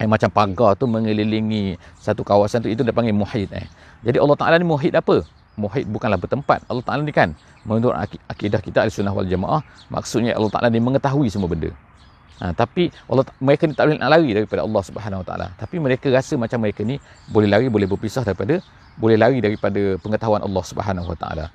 eh, 0.00 0.08
macam 0.08 0.32
pagar 0.32 0.72
tu 0.80 0.88
mengelilingi 0.88 1.76
satu 2.00 2.24
kawasan 2.24 2.64
tu 2.64 2.72
itu 2.72 2.80
dia 2.80 2.94
panggil 2.96 3.12
muhid 3.12 3.52
eh. 3.52 3.68
Jadi 4.00 4.16
Allah 4.16 4.36
Taala 4.40 4.56
ni 4.56 4.64
muhid 4.64 4.96
apa? 4.96 5.20
Muhid 5.60 5.84
bukanlah 5.92 6.16
bertempat. 6.16 6.64
Allah 6.72 6.80
Taala 6.80 7.04
ni 7.04 7.12
kan 7.12 7.36
menurut 7.68 7.92
akidah 8.32 8.64
kita 8.64 8.88
Ahlussunnah 8.88 9.12
wal 9.12 9.28
Jamaah 9.28 9.60
maksudnya 9.92 10.32
Allah 10.32 10.48
Taala 10.48 10.72
ni 10.72 10.80
mengetahui 10.80 11.28
semua 11.28 11.52
benda. 11.52 11.68
Ha, 12.40 12.56
tapi 12.56 12.88
Allah 13.04 13.28
mereka 13.36 13.68
ni 13.68 13.76
tak 13.76 13.84
boleh 13.84 14.00
nak 14.00 14.10
lari 14.16 14.32
daripada 14.32 14.64
Allah 14.64 14.82
Subhanahu 14.88 15.20
Wa 15.20 15.26
Taala. 15.28 15.46
Tapi 15.60 15.76
mereka 15.76 16.08
rasa 16.08 16.40
macam 16.40 16.64
mereka 16.64 16.80
ni 16.80 16.96
boleh 17.28 17.48
lari 17.52 17.68
boleh 17.68 17.84
berpisah 17.84 18.24
daripada 18.24 18.64
boleh 18.96 19.20
lari 19.20 19.44
daripada 19.44 20.00
pengetahuan 20.00 20.40
Allah 20.40 20.64
Subhanahu 20.64 21.12
Wa 21.12 21.18
Taala. 21.20 21.46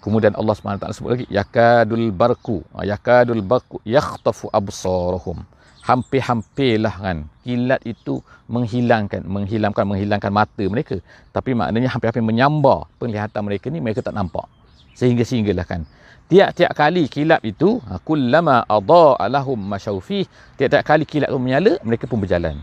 Kemudian 0.00 0.32
Allah 0.32 0.56
Subhanahu 0.56 0.80
Wa 0.80 0.82
Taala 0.88 0.96
sebut 0.96 1.10
lagi 1.12 1.26
yakadul 1.28 2.08
barku 2.08 2.64
ha, 2.72 2.88
yakadul 2.88 3.44
barku 3.44 3.84
yakhtafu 3.84 4.48
absarahum 4.48 5.44
hampir-hampirlah 5.84 6.94
kan. 7.00 7.16
Kilat 7.44 7.80
itu 7.88 8.20
menghilangkan 8.46 9.24
menghilangkan 9.24 9.84
menghilangkan 9.86 10.32
mata 10.32 10.64
mereka. 10.68 10.96
Tapi 11.32 11.56
maknanya 11.56 11.88
hampir-hampir 11.92 12.24
menyambar 12.24 12.86
penglihatan 13.00 13.42
mereka 13.44 13.66
ni 13.72 13.80
mereka 13.80 14.04
tak 14.04 14.14
nampak. 14.16 14.46
Sehingga 14.94 15.24
sehinggalah 15.24 15.64
kan. 15.64 15.88
Tiap-tiap 16.30 16.70
kali 16.78 17.10
kilat 17.10 17.42
itu 17.42 17.82
ha, 17.90 17.98
kullama 17.98 18.62
adaa 18.70 19.26
lahum 19.26 19.58
masyaufi 19.58 20.30
tiap-tiap 20.54 20.86
kali 20.86 21.02
kilat 21.02 21.26
itu 21.26 21.40
menyala 21.42 21.72
mereka 21.82 22.06
pun 22.06 22.22
berjalan. 22.22 22.54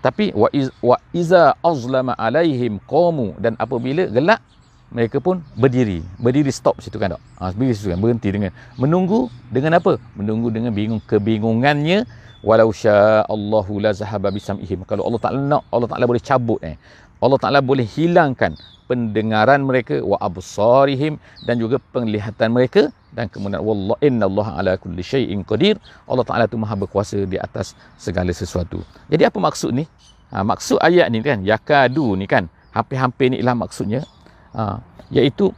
Tapi 0.00 0.32
wa 0.32 0.48
iz, 0.52 0.72
wa 0.80 0.96
iza 1.12 1.52
azlama 1.60 2.16
alaihim 2.16 2.80
qamu 2.88 3.36
dan 3.36 3.60
apabila 3.60 4.08
gelap 4.08 4.40
mereka 4.88 5.20
pun 5.20 5.44
berdiri. 5.52 6.00
Berdiri 6.16 6.48
stop 6.48 6.80
situ 6.80 6.96
kan 6.96 7.18
tak 7.18 7.22
ha, 7.40 7.52
berdiri 7.52 7.76
situ 7.76 7.92
kan 7.92 8.00
berhenti 8.00 8.32
dengan 8.32 8.56
menunggu 8.80 9.28
dengan 9.52 9.76
apa? 9.76 10.00
Menunggu 10.16 10.48
dengan 10.48 10.72
bingung 10.72 11.04
kebingungannya 11.04 12.08
walau 12.48 12.70
syaa 12.82 13.24
Allahu 13.34 13.80
la 13.84 13.90
zahaba 14.00 14.28
bisamihim. 14.36 14.84
Kalau 14.90 15.02
Allah 15.08 15.20
Taala 15.24 15.40
nak 15.52 15.62
Allah 15.74 15.88
Taala 15.90 16.04
boleh 16.10 16.22
cabut 16.30 16.60
eh. 16.70 16.76
Allah 17.24 17.38
Taala 17.40 17.58
boleh 17.70 17.88
hilangkan 17.96 18.52
pendengaran 18.84 19.64
mereka 19.64 19.96
wa 20.04 20.20
absarihim 20.20 21.16
dan 21.48 21.56
juga 21.56 21.80
penglihatan 21.94 22.52
mereka 22.52 22.92
dan 23.16 23.32
kemudian 23.32 23.64
wallah 23.64 23.96
innallaha 24.04 24.60
ala 24.60 24.72
kulli 24.76 25.00
syai'in 25.00 25.40
qadir. 25.50 25.80
Allah 26.04 26.26
Taala 26.28 26.44
tu 26.44 26.60
maha 26.60 26.76
berkuasa 26.76 27.24
di 27.24 27.40
atas 27.40 27.72
segala 27.96 28.30
sesuatu. 28.36 28.84
Jadi 29.08 29.24
apa 29.24 29.38
maksud 29.40 29.72
ni? 29.72 29.88
Ha, 30.28 30.44
maksud 30.44 30.78
ayat 30.84 31.08
ni 31.08 31.24
kan 31.24 31.40
yakadu 31.40 32.12
ni 32.20 32.28
kan 32.28 32.44
hampir-hampir 32.76 33.32
ni 33.32 33.40
ialah 33.40 33.56
maksudnya. 33.56 34.04
Ha, 34.52 34.84
iaitu 35.08 35.48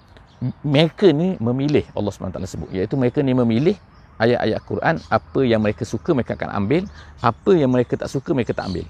mereka 0.63 1.11
ni 1.11 1.35
memilih 1.41 1.85
Allah 1.97 2.13
SWT 2.13 2.39
sebut 2.45 2.69
iaitu 2.69 2.95
mereka 3.01 3.25
ni 3.25 3.33
memilih 3.33 3.77
ayat-ayat 4.17 4.61
Quran 4.65 4.95
apa 5.09 5.41
yang 5.45 5.61
mereka 5.61 5.83
suka 5.85 6.13
mereka 6.17 6.35
akan 6.35 6.51
ambil 6.65 6.83
apa 7.21 7.51
yang 7.53 7.71
mereka 7.73 7.97
tak 8.01 8.09
suka 8.09 8.33
mereka 8.33 8.57
tak 8.57 8.69
ambil 8.73 8.87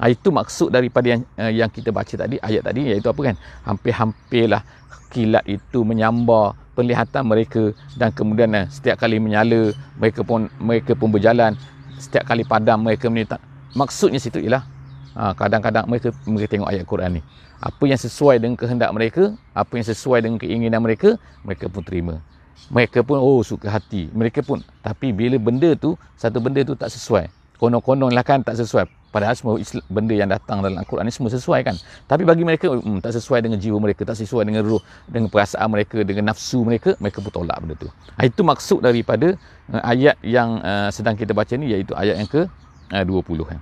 Ha, 0.00 0.08
itu 0.08 0.32
maksud 0.32 0.72
daripada 0.72 1.12
yang, 1.12 1.20
uh, 1.36 1.52
yang 1.52 1.68
kita 1.68 1.92
baca 1.92 2.08
tadi, 2.08 2.40
ayat 2.40 2.64
tadi, 2.64 2.88
iaitu 2.88 3.12
apa 3.12 3.20
kan? 3.20 3.36
Hampir-hampirlah 3.68 4.64
kilat 5.12 5.44
itu 5.44 5.84
menyambar 5.84 6.56
penglihatan 6.72 7.20
mereka 7.28 7.76
dan 8.00 8.08
kemudian 8.08 8.48
uh, 8.56 8.64
setiap 8.72 8.96
kali 8.96 9.20
menyala, 9.20 9.76
mereka 10.00 10.24
pun 10.24 10.48
mereka 10.56 10.96
pun 10.96 11.12
berjalan. 11.12 11.52
Setiap 12.00 12.24
kali 12.24 12.48
padam 12.48 12.80
mereka 12.80 13.12
menita. 13.12 13.36
Maksudnya 13.76 14.16
situ 14.16 14.40
ialah 14.40 14.64
ha, 15.12 15.36
kadang-kadang 15.36 15.84
mereka 15.84 16.16
mereka 16.24 16.48
tengok 16.48 16.68
ayat 16.72 16.84
Quran 16.88 17.10
ni. 17.20 17.22
Apa 17.60 17.84
yang 17.84 18.00
sesuai 18.00 18.40
dengan 18.40 18.56
kehendak 18.56 18.88
mereka, 18.96 19.36
apa 19.52 19.72
yang 19.76 19.84
sesuai 19.84 20.24
dengan 20.24 20.40
keinginan 20.40 20.80
mereka, 20.80 21.20
mereka 21.44 21.68
pun 21.68 21.84
terima. 21.84 22.24
Mereka 22.68 23.00
pun 23.00 23.16
oh 23.16 23.40
suka 23.40 23.72
hati. 23.72 24.12
Mereka 24.12 24.44
pun 24.44 24.60
tapi 24.84 25.16
bila 25.16 25.40
benda 25.40 25.72
tu 25.72 25.96
satu 26.20 26.38
benda 26.44 26.60
tu 26.60 26.76
tak 26.76 26.92
sesuai. 26.92 27.32
Konon-konon 27.56 28.12
lah 28.12 28.24
kan 28.24 28.44
tak 28.44 28.60
sesuai 28.60 29.00
Padahal 29.10 29.34
semua 29.34 29.58
benda 29.90 30.14
yang 30.14 30.30
datang 30.30 30.62
dalam 30.62 30.78
Al-Quran 30.78 31.02
ni 31.02 31.10
semua 31.10 31.34
sesuai 31.34 31.66
kan. 31.66 31.74
Tapi 32.06 32.22
bagi 32.22 32.46
mereka 32.46 32.70
hmm, 32.70 33.02
tak 33.02 33.10
sesuai 33.10 33.42
dengan 33.42 33.58
jiwa 33.58 33.82
mereka, 33.82 34.06
tak 34.06 34.14
sesuai 34.22 34.46
dengan 34.46 34.62
ruh, 34.62 34.78
dengan 35.10 35.26
perasaan 35.26 35.66
mereka, 35.66 35.98
dengan 36.06 36.30
nafsu 36.30 36.62
mereka, 36.62 36.94
mereka 37.02 37.18
pun 37.18 37.34
tolak 37.34 37.58
benda 37.58 37.74
tu. 37.74 37.90
Ha, 37.90 38.30
itu 38.30 38.46
maksud 38.46 38.86
daripada 38.86 39.34
uh, 39.74 39.82
ayat 39.82 40.14
yang 40.22 40.62
uh, 40.62 40.94
sedang 40.94 41.18
kita 41.18 41.34
baca 41.34 41.50
ni 41.58 41.74
iaitu 41.74 41.90
ayat 41.98 42.22
yang 42.22 42.30
ke 42.30 42.46
uh, 42.94 43.02
20 43.02 43.50
kan. 43.50 43.58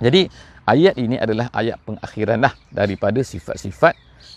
Jadi 0.00 0.32
ayat 0.66 0.94
ini 0.98 1.18
adalah 1.18 1.50
ayat 1.54 1.78
pengakhiran 1.82 2.38
lah 2.42 2.54
daripada 2.70 3.20
sifat-sifat 3.22 3.94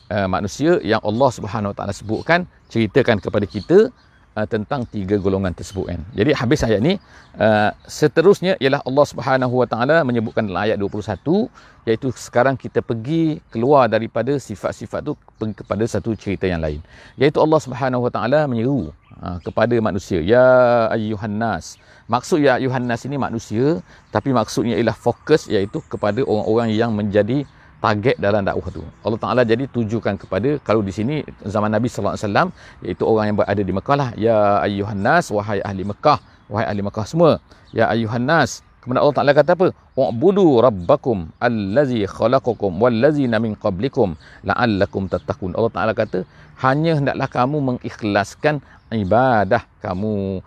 uh, 0.10 0.28
manusia 0.30 0.82
yang 0.82 1.02
Allah 1.02 1.30
Subhanahu 1.30 1.72
Wa 1.74 1.78
Taala 1.78 1.94
sebutkan, 1.94 2.50
ceritakan 2.70 3.22
kepada 3.22 3.46
kita 3.46 3.90
uh, 4.36 4.48
tentang 4.48 4.84
tiga 4.86 5.16
golongan 5.18 5.56
tersebut 5.56 5.88
kan. 5.88 6.00
Jadi 6.12 6.32
habis 6.36 6.62
ayat 6.68 6.80
ni 6.84 7.00
uh, 7.40 7.72
seterusnya 7.88 8.60
ialah 8.60 8.84
Allah 8.84 9.06
Subhanahu 9.08 9.56
Wa 9.64 9.68
Taala 9.72 9.98
menyebutkan 10.04 10.46
dalam 10.46 10.62
ayat 10.68 10.78
21 10.78 11.48
iaitu 11.88 12.08
sekarang 12.14 12.60
kita 12.60 12.84
pergi 12.84 13.40
keluar 13.50 13.88
daripada 13.88 14.36
sifat-sifat 14.36 15.02
tu 15.06 15.14
kepada 15.40 15.84
satu 15.88 16.14
cerita 16.14 16.46
yang 16.46 16.60
lain. 16.60 16.84
Iaitu 17.16 17.40
Allah 17.40 17.60
Subhanahu 17.64 18.06
Wa 18.06 18.12
Taala 18.12 18.46
menyeru 18.46 18.92
uh, 19.24 19.38
kepada 19.42 19.74
manusia 19.80 20.20
ya 20.20 20.44
ayyuhan 20.92 21.32
nas. 21.32 21.80
Maksud 22.06 22.44
ya 22.44 22.60
ayyuhan 22.62 22.86
nas 22.86 23.02
ini 23.08 23.18
manusia 23.18 23.82
tapi 24.14 24.36
maksudnya 24.36 24.78
ialah 24.78 24.94
fokus 24.94 25.48
iaitu 25.50 25.82
kepada 25.88 26.22
orang-orang 26.22 26.70
yang 26.76 26.92
menjadi 26.94 27.48
target 27.84 28.16
dalam 28.18 28.42
dakwah 28.48 28.70
tu. 28.74 28.84
Allah 29.06 29.20
Taala 29.22 29.42
jadi 29.44 29.66
tujukan 29.70 30.16
kepada 30.22 30.50
kalau 30.68 30.82
di 30.82 30.94
sini 30.96 31.16
zaman 31.46 31.70
Nabi 31.70 31.88
sallallahu 31.92 32.16
alaihi 32.16 32.28
wasallam 32.28 32.48
iaitu 32.86 33.04
orang 33.06 33.26
yang 33.30 33.38
berada 33.42 33.62
di 33.62 33.74
Mekah 33.78 33.96
lah. 34.02 34.10
Ya 34.26 34.38
ayyuhan 34.66 35.00
nas 35.08 35.28
wahai 35.30 35.60
ahli 35.62 35.84
Mekah 35.92 36.20
wahai 36.52 36.66
ahli 36.72 36.82
Mekah 36.88 37.06
semua. 37.06 37.32
Ya 37.76 37.86
ayyuhan 37.94 38.26
nas 38.26 38.66
kemudian 38.82 39.02
Allah 39.02 39.18
Taala 39.18 39.32
kata 39.34 39.52
apa? 39.58 39.68
Wa'budu 40.00 40.62
rabbakum 40.62 41.18
allazi 41.42 42.06
khalaqakum 42.06 42.78
wallazina 42.84 43.42
min 43.42 43.58
qablikum 43.58 44.14
la'allakum 44.46 45.10
tattaqun. 45.14 45.58
Allah 45.58 45.74
Taala 45.74 45.94
kata 45.98 46.22
hanya 46.66 47.00
hendaklah 47.00 47.28
kamu 47.28 47.58
mengikhlaskan 47.70 48.62
ibadah 48.94 49.64
kamu. 49.84 50.40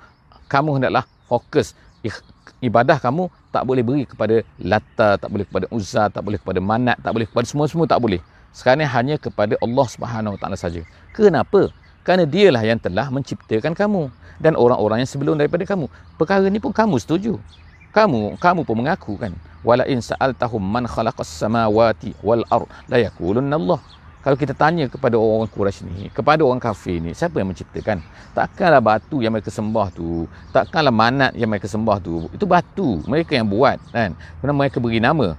Kamu 0.49 0.81
hendaklah 0.81 1.05
fokus 1.29 1.77
ibadah 2.59 2.99
kamu 2.99 3.31
tak 3.55 3.63
boleh 3.65 3.83
beri 3.83 4.05
kepada 4.05 4.43
Lata, 4.61 5.17
tak 5.17 5.31
boleh 5.31 5.47
kepada 5.47 5.67
Uzza, 5.71 6.11
tak 6.11 6.23
boleh 6.23 6.39
kepada 6.39 6.61
Manat, 6.61 6.99
tak 7.01 7.13
boleh 7.15 7.27
kepada 7.27 7.47
semua-semua 7.47 7.87
tak 7.87 8.01
boleh. 8.03 8.21
Sekarang 8.53 8.89
hanya 8.89 9.17
kepada 9.21 9.55
Allah 9.61 9.87
Subhanahu 9.87 10.35
Wa 10.37 10.41
Taala 10.41 10.57
saja. 10.59 10.83
Kenapa? 11.15 11.71
Kerana 12.03 12.25
dialah 12.25 12.65
yang 12.65 12.81
telah 12.81 13.13
menciptakan 13.13 13.77
kamu 13.77 14.09
dan 14.41 14.57
orang-orang 14.57 15.05
yang 15.05 15.11
sebelum 15.11 15.37
daripada 15.37 15.63
kamu. 15.69 15.87
Perkara 16.17 16.47
ni 16.49 16.59
pun 16.59 16.73
kamu 16.73 16.97
setuju. 16.99 17.37
Kamu 17.93 18.41
kamu 18.41 18.61
pun 18.65 18.77
mengaku 18.79 19.17
kan. 19.21 19.33
Wala 19.67 19.85
in 19.91 19.99
sa'altahum 19.99 20.63
man 20.63 20.87
khalaqas 20.87 21.29
samawati 21.29 22.15
wal 22.23 22.47
ard 22.49 22.71
la 22.87 23.03
yaqulunna 23.03 23.59
Allah 23.59 23.81
kalau 24.29 24.37
kita 24.37 24.53
tanya 24.53 24.93
kepada 24.93 25.17
orang-orang 25.17 25.49
Quraisy 25.49 25.89
ni, 25.89 26.13
kepada 26.13 26.45
orang 26.45 26.61
kafir 26.61 27.01
ni, 27.01 27.17
siapa 27.17 27.41
yang 27.41 27.49
menciptakan? 27.49 28.05
Takkanlah 28.37 28.85
batu 28.85 29.25
yang 29.25 29.33
mereka 29.33 29.49
sembah 29.49 29.89
tu, 29.89 30.29
takkanlah 30.53 30.93
manat 30.93 31.33
yang 31.33 31.49
mereka 31.49 31.65
sembah 31.65 31.97
tu. 31.97 32.29
Itu 32.37 32.45
batu, 32.45 33.01
mereka 33.09 33.41
yang 33.41 33.49
buat 33.49 33.81
kan. 33.89 34.13
Kerana 34.13 34.53
mereka 34.53 34.85
beri 34.85 35.01
nama. 35.01 35.33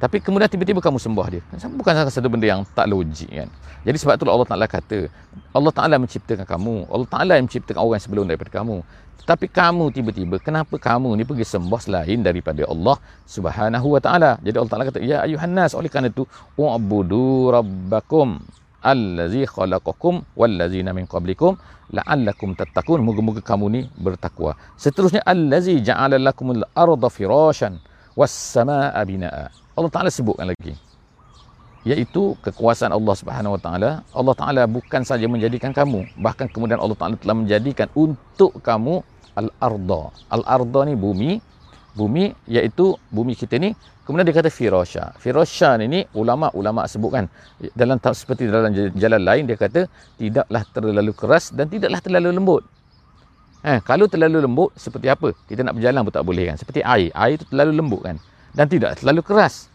Tapi 0.00 0.24
kemudian 0.24 0.48
tiba-tiba 0.48 0.80
kamu 0.80 0.96
sembah 0.96 1.26
dia. 1.28 1.44
Bukan 1.68 1.92
satu 2.08 2.32
benda 2.32 2.48
yang 2.48 2.64
tak 2.64 2.88
logik 2.88 3.28
kan. 3.28 3.52
Jadi 3.84 3.96
sebab 4.00 4.16
itulah 4.16 4.32
Allah 4.32 4.48
Taala 4.48 4.64
kata, 4.64 5.12
Allah 5.52 5.72
Taala 5.76 6.00
menciptakan 6.00 6.48
kamu. 6.48 6.88
Allah 6.88 7.08
Taala 7.12 7.32
yang 7.36 7.44
menciptakan 7.44 7.76
orang 7.76 8.00
sebelum 8.00 8.24
daripada 8.24 8.48
kamu. 8.48 8.80
Tapi 9.28 9.46
kamu 9.46 9.92
tiba-tiba 9.94 10.36
kenapa 10.40 10.74
kamu 10.80 11.14
ni 11.14 11.22
pergi 11.28 11.46
sembah 11.46 11.80
selain 11.80 12.20
daripada 12.24 12.64
Allah 12.66 12.96
Subhanahu 13.28 13.94
wa 13.94 14.00
taala. 14.02 14.40
Jadi 14.42 14.56
Allah 14.58 14.70
Taala 14.72 14.84
kata 14.88 15.00
ya 15.04 15.22
ayuhan 15.22 15.52
nas 15.54 15.76
oleh 15.76 15.92
kerana 15.92 16.10
itu 16.10 16.24
ubudu 16.56 17.52
rabbakum 17.54 18.40
allazi 18.82 19.44
khalaqakum 19.44 20.24
wallazina 20.34 20.90
min 20.96 21.04
qablikum 21.06 21.60
la'allakum 21.92 22.56
tattaqun. 22.58 23.04
Moga-moga 23.04 23.44
kamu 23.44 23.66
ni 23.70 23.80
bertakwa. 23.94 24.56
Seterusnya 24.74 25.22
allazi 25.22 25.78
ja'ala 25.84 26.18
lakumul 26.18 26.64
arda 26.74 27.08
firasyan 27.12 27.78
was 28.18 28.32
samaa 28.32 28.98
binaa. 29.06 29.52
Allah 29.78 29.90
Taala 29.94 30.10
sebutkan 30.10 30.50
lagi 30.50 30.89
iaitu 31.84 32.36
kekuasaan 32.44 32.92
Allah 32.92 33.14
Subhanahu 33.16 33.56
Wa 33.56 33.60
Taala. 33.60 33.90
Allah 34.12 34.34
Taala 34.36 34.62
bukan 34.68 35.02
saja 35.06 35.24
menjadikan 35.24 35.72
kamu, 35.72 36.06
bahkan 36.20 36.46
kemudian 36.50 36.76
Allah 36.76 36.96
Taala 36.98 37.16
telah 37.16 37.36
menjadikan 37.36 37.88
untuk 37.96 38.60
kamu 38.60 39.00
al-arda. 39.36 40.12
Al-arda 40.28 40.80
ni 40.84 40.94
bumi, 40.98 41.40
bumi 41.96 42.36
iaitu 42.50 42.98
bumi 43.08 43.32
kita 43.32 43.56
ni. 43.56 43.72
Kemudian 44.04 44.26
dia 44.26 44.34
kata 44.34 44.50
firasha. 44.50 45.14
Firasha 45.22 45.78
ni, 45.78 45.86
ni 45.86 46.00
ulama-ulama 46.18 46.82
sebutkan 46.90 47.30
dalam 47.78 48.02
seperti 48.02 48.50
dalam 48.50 48.74
jalan 48.74 49.22
lain 49.22 49.46
dia 49.46 49.54
kata 49.54 49.86
tidaklah 50.18 50.66
terlalu 50.74 51.12
keras 51.14 51.54
dan 51.54 51.70
tidaklah 51.70 52.02
terlalu 52.02 52.34
lembut. 52.34 52.62
Eh, 53.60 53.78
kalau 53.86 54.10
terlalu 54.10 54.42
lembut 54.42 54.74
seperti 54.74 55.06
apa? 55.06 55.30
Kita 55.46 55.62
nak 55.62 55.78
berjalan 55.78 56.00
pun 56.02 56.12
tak 56.16 56.26
boleh 56.26 56.44
kan. 56.50 56.56
Seperti 56.58 56.80
air. 56.82 57.14
Air 57.14 57.38
itu 57.38 57.46
terlalu 57.46 57.72
lembut 57.78 58.00
kan. 58.02 58.16
Dan 58.50 58.66
tidak 58.66 58.98
terlalu 58.98 59.22
keras. 59.22 59.69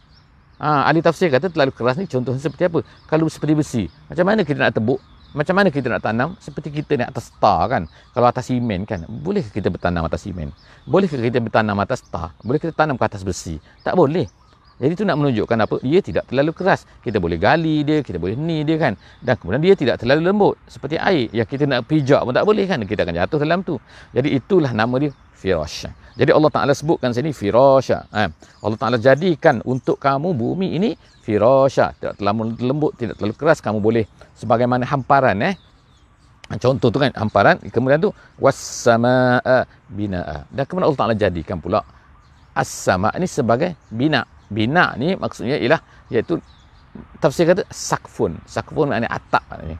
Ha, 0.55 0.87
ahli 0.87 1.03
tafsir 1.03 1.27
kata 1.27 1.51
terlalu 1.51 1.75
keras 1.75 1.99
ni 1.99 2.07
contohnya 2.07 2.39
seperti 2.39 2.71
apa? 2.71 2.79
Kalau 3.11 3.27
seperti 3.27 3.53
besi. 3.55 3.83
Macam 4.07 4.25
mana 4.27 4.41
kita 4.47 4.57
nak 4.59 4.73
tebuk? 4.75 4.99
Macam 5.35 5.51
mana 5.51 5.67
kita 5.67 5.91
nak 5.91 5.99
tanam? 5.99 6.29
Seperti 6.39 6.71
kita 6.71 6.95
ni 6.95 7.03
atas 7.03 7.27
tar 7.43 7.67
kan. 7.67 7.83
Kalau 8.15 8.27
atas 8.31 8.47
simen 8.47 8.87
kan. 8.87 9.03
Boleh 9.03 9.43
kita 9.43 9.67
bertanam 9.67 10.07
atas 10.07 10.23
simen? 10.23 10.55
Boleh 10.87 11.11
kita 11.11 11.43
bertanam 11.43 11.75
atas 11.83 11.99
tar? 12.07 12.31
Boleh 12.39 12.55
kita 12.55 12.71
tanam 12.71 12.95
ke 12.95 13.03
atas 13.03 13.19
besi? 13.27 13.59
Tak 13.83 13.99
boleh. 13.99 14.31
Jadi 14.75 14.93
tu 14.99 15.03
nak 15.07 15.15
menunjukkan 15.23 15.57
apa? 15.63 15.75
Dia 15.79 15.99
tidak 16.03 16.27
terlalu 16.27 16.51
keras. 16.51 16.83
Kita 16.99 17.23
boleh 17.23 17.39
gali 17.39 17.88
dia, 17.88 18.03
kita 18.03 18.19
boleh 18.19 18.35
ni 18.35 18.67
dia 18.67 18.75
kan. 18.75 18.93
Dan 19.23 19.39
kemudian 19.39 19.63
dia 19.63 19.73
tidak 19.79 19.95
terlalu 20.03 20.21
lembut. 20.27 20.55
Seperti 20.67 20.99
air. 20.99 21.31
Yang 21.31 21.47
kita 21.55 21.63
nak 21.63 21.88
pijak 21.88 22.19
pun 22.27 22.35
tak 22.35 22.43
boleh 22.43 22.67
kan. 22.67 22.83
Kita 22.83 23.07
akan 23.07 23.15
jatuh 23.15 23.39
dalam 23.39 23.59
tu. 23.63 23.79
Jadi 24.11 24.35
itulah 24.35 24.75
nama 24.75 24.95
dia 24.99 25.15
Firash. 25.35 25.88
Jadi 26.15 26.31
Allah 26.31 26.51
Ta'ala 26.51 26.73
sebutkan 26.75 27.15
sini 27.15 27.31
Firash. 27.31 27.95
Ha. 27.95 28.27
Allah 28.35 28.77
Ta'ala 28.79 28.99
jadikan 28.99 29.63
untuk 29.63 29.95
kamu 29.95 30.35
bumi 30.35 30.75
ini 30.75 30.99
Firash. 31.23 31.79
Tidak 31.79 32.19
terlalu 32.19 32.59
lembut, 32.59 32.99
tidak 32.99 33.15
terlalu 33.15 33.35
keras. 33.39 33.63
Kamu 33.63 33.79
boleh 33.79 34.03
sebagaimana 34.35 34.83
hamparan 34.83 35.39
eh 35.39 35.55
contoh 36.61 36.93
tu 36.93 37.01
kan 37.01 37.09
hamparan 37.17 37.57
kemudian 37.73 37.97
tu 37.97 38.13
wassamaa 38.38 39.65
binaa 39.89 40.45
dan 40.53 40.63
kemudian 40.69 40.85
Allah 40.85 40.99
Taala 41.01 41.15
jadikan 41.17 41.57
pula 41.57 41.81
as-sama 42.53 43.09
ni 43.17 43.25
sebagai 43.25 43.73
bina 43.89 44.21
bina 44.51 44.93
ni 44.99 45.15
maksudnya 45.15 45.58
ialah 45.58 45.81
iaitu 46.13 46.39
tafsir 47.19 47.45
kata 47.49 47.63
sakfun. 47.71 48.39
Sakfun 48.45 48.91
maknanya 48.91 49.12
atap 49.12 49.43
maknanya. 49.51 49.77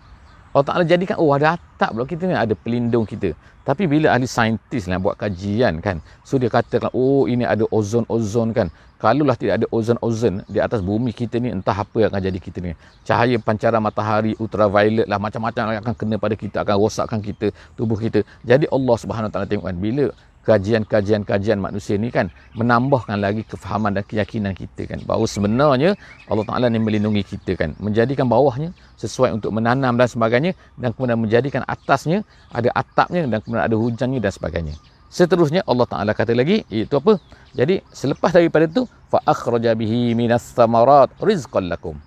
Allah 0.56 0.65
Taala 0.71 0.84
jadikan 0.88 1.19
oh 1.19 1.36
ada 1.36 1.60
atap 1.60 1.91
pula 1.91 2.08
kita 2.08 2.23
ni 2.32 2.36
ada 2.36 2.56
pelindung 2.56 3.04
kita. 3.04 3.36
Tapi 3.65 3.89
bila 3.89 4.13
ahli 4.13 4.30
saintis 4.30 4.86
lah 4.86 5.01
buat 5.01 5.17
kajian 5.17 5.82
kan 5.82 5.97
so 6.21 6.38
dia 6.38 6.54
katakan 6.54 6.93
oh 6.93 7.25
ini 7.25 7.43
ada 7.43 7.65
ozon 7.69 8.06
ozon 8.08 8.54
kan. 8.56 8.69
Kalaulah 8.95 9.36
tidak 9.36 9.60
ada 9.60 9.67
ozon-ozon 9.75 10.47
di 10.47 10.58
atas 10.63 10.80
bumi 10.80 11.12
kita 11.12 11.36
ni 11.36 11.51
entah 11.51 11.75
apa 11.75 11.99
yang 11.99 12.10
akan 12.15 12.21
jadi 12.32 12.39
kita 12.39 12.63
ni. 12.63 12.71
Cahaya 13.04 13.36
pancaran 13.43 13.84
matahari 13.84 14.39
ultraviolet 14.39 15.04
lah 15.04 15.19
macam-macam 15.19 15.84
akan 15.84 15.93
kena 15.99 16.15
pada 16.15 16.36
kita 16.39 16.63
akan 16.63 16.75
rosakkan 16.80 17.19
kita 17.19 17.51
tubuh 17.75 17.99
kita. 17.99 18.23
Jadi 18.47 18.71
Allah 18.71 18.95
Subhanahu 18.95 19.28
taala 19.28 19.43
tengok 19.51 19.67
kan 19.67 19.75
bila 19.75 20.15
kajian-kajian-kajian 20.45 21.58
manusia 21.58 21.97
ni 21.97 22.13
kan 22.13 22.29
menambahkan 22.53 23.17
lagi 23.17 23.41
kefahaman 23.41 23.97
dan 23.97 24.05
keyakinan 24.05 24.53
kita 24.53 24.86
kan. 24.86 25.01
Bahawa 25.01 25.25
sebenarnya 25.25 25.97
Allah 26.29 26.45
Taala 26.45 26.69
ni 26.69 26.77
melindungi 26.77 27.25
kita 27.25 27.58
kan. 27.58 27.73
Menjadikan 27.81 28.29
bawahnya 28.29 28.71
sesuai 29.01 29.34
untuk 29.34 29.51
menanam 29.58 29.97
dan 29.97 30.05
sebagainya 30.05 30.53
dan 30.77 30.93
kemudian 30.93 31.17
menjadikan 31.17 31.65
atasnya 31.65 32.21
ada 32.53 32.69
atapnya 32.77 33.25
dan 33.25 33.41
kemudian 33.41 33.65
ada 33.65 33.75
hujannya 33.75 34.21
dan 34.21 34.29
sebagainya. 34.29 34.77
Seterusnya 35.10 35.65
Allah 35.65 35.89
Taala 35.89 36.12
kata 36.13 36.38
lagi 36.38 36.62
itu 36.69 36.93
apa? 36.93 37.17
Jadi 37.58 37.81
selepas 37.89 38.29
daripada 38.29 38.69
itu 38.69 38.86
fa 39.10 39.19
akhraja 39.25 39.73
bihi 39.73 40.13
minas 40.13 40.53
samarat 40.53 41.10
rizqan 41.17 41.65
lakum. 41.71 41.97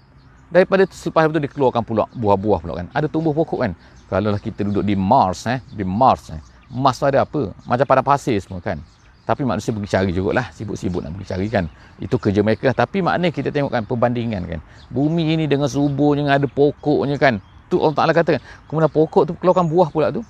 Daripada 0.48 0.86
itu 0.86 0.96
selepas 0.96 1.28
itu 1.28 1.42
dikeluarkan 1.42 1.82
pula 1.84 2.08
buah-buah 2.14 2.58
pula 2.62 2.74
kan. 2.80 2.86
Ada 2.94 3.10
tumbuh 3.10 3.34
pokok 3.34 3.58
kan. 3.66 3.72
Kalau 4.08 4.32
kita 4.40 4.64
duduk 4.64 4.84
di 4.88 4.96
Mars 4.96 5.44
eh 5.44 5.60
di 5.68 5.84
Mars 5.84 6.32
eh 6.32 6.40
emas 6.72 6.96
tu 7.00 7.04
ada 7.08 7.24
apa? 7.24 7.52
Macam 7.64 7.86
pada 7.88 8.02
pasir 8.04 8.36
semua 8.40 8.60
kan. 8.60 8.80
Tapi 9.28 9.44
manusia 9.44 9.76
pergi 9.76 9.92
cari 9.92 10.10
jugalah. 10.12 10.48
Sibuk-sibuk 10.56 11.04
nak 11.04 11.12
pergi 11.16 11.28
cari 11.36 11.46
kan. 11.52 11.64
Itu 12.00 12.16
kerja 12.16 12.40
mereka. 12.40 12.72
Tapi 12.72 13.04
maknanya 13.04 13.28
kita 13.28 13.52
tengokkan 13.52 13.84
perbandingan 13.84 14.42
kan. 14.48 14.60
Bumi 14.88 15.36
ini 15.36 15.44
dengan 15.44 15.68
suburnya, 15.68 16.32
ada 16.32 16.48
pokoknya 16.48 17.20
kan. 17.20 17.36
Tu 17.68 17.76
Allah 17.76 17.92
Ta'ala 17.92 18.12
kata 18.16 18.40
kan. 18.40 18.42
Kemudian 18.64 18.88
pokok 18.88 19.28
tu 19.28 19.32
keluarkan 19.36 19.68
buah 19.68 19.92
pula 19.92 20.08
tu. 20.08 20.24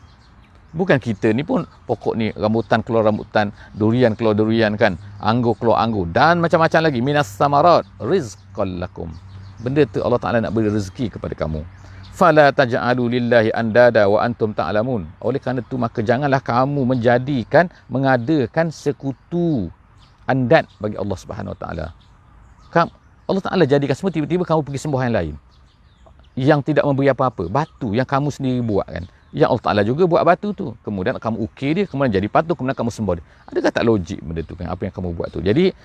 Bukan 0.68 1.00
kita 1.00 1.32
ni 1.32 1.46
pun 1.46 1.64
pokok 1.88 2.12
ni 2.18 2.28
rambutan 2.36 2.84
keluar 2.84 3.06
rambutan, 3.08 3.54
durian 3.72 4.12
keluar 4.12 4.36
durian 4.36 4.76
kan, 4.76 5.00
anggur 5.16 5.56
keluar 5.56 5.80
anggur 5.80 6.04
dan 6.12 6.44
macam-macam 6.44 6.92
lagi 6.92 7.00
minas 7.00 7.24
samarat 7.24 7.88
rizqal 7.96 8.68
lakum. 8.76 9.08
Benda 9.64 9.88
tu 9.88 10.04
Allah 10.04 10.20
Taala 10.20 10.44
nak 10.44 10.52
beri 10.52 10.68
rezeki 10.68 11.16
kepada 11.16 11.32
kamu 11.32 11.64
fala 12.18 12.50
taj'alu 12.50 13.14
lillahi 13.14 13.54
andada 13.54 14.10
wa 14.10 14.18
antum 14.26 14.50
ta'lamun. 14.50 15.06
Oleh 15.22 15.38
kerana 15.38 15.62
itu 15.62 15.78
maka 15.78 16.02
janganlah 16.02 16.42
kamu 16.42 16.82
menjadikan 16.82 17.70
mengadakan 17.86 18.74
sekutu 18.74 19.70
andad 20.26 20.66
bagi 20.82 20.98
Allah 20.98 21.14
Subhanahu 21.14 21.54
wa 21.54 21.60
taala. 21.62 21.86
Allah 23.28 23.44
Taala 23.44 23.64
jadikan 23.68 23.92
semua 23.92 24.08
tiba-tiba 24.08 24.40
kamu 24.40 24.64
pergi 24.64 24.80
sembah 24.88 25.00
yang 25.04 25.14
lain. 25.14 25.34
Yang 26.32 26.60
tidak 26.72 26.88
memberi 26.88 27.12
apa-apa. 27.12 27.44
Batu 27.52 27.92
yang 27.92 28.08
kamu 28.08 28.32
sendiri 28.32 28.64
buat 28.64 28.88
kan? 28.88 29.04
Yang 29.36 29.48
Allah 29.52 29.64
Taala 29.68 29.82
juga 29.84 30.08
buat 30.08 30.24
batu 30.24 30.56
tu. 30.56 30.72
Kemudian 30.80 31.20
kamu 31.20 31.36
ukir 31.44 31.76
dia 31.76 31.84
kemudian 31.84 32.08
jadi 32.08 32.24
patung 32.32 32.56
kemudian 32.56 32.72
kamu 32.72 32.88
sembah 32.88 33.20
dia. 33.20 33.24
Adakah 33.52 33.70
tak 33.70 33.84
logik 33.84 34.18
benda 34.24 34.40
tu 34.40 34.56
kan? 34.56 34.72
Apa 34.72 34.88
yang 34.88 34.94
kamu 34.96 35.12
buat 35.12 35.28
tu? 35.28 35.44
Jadi 35.44 35.76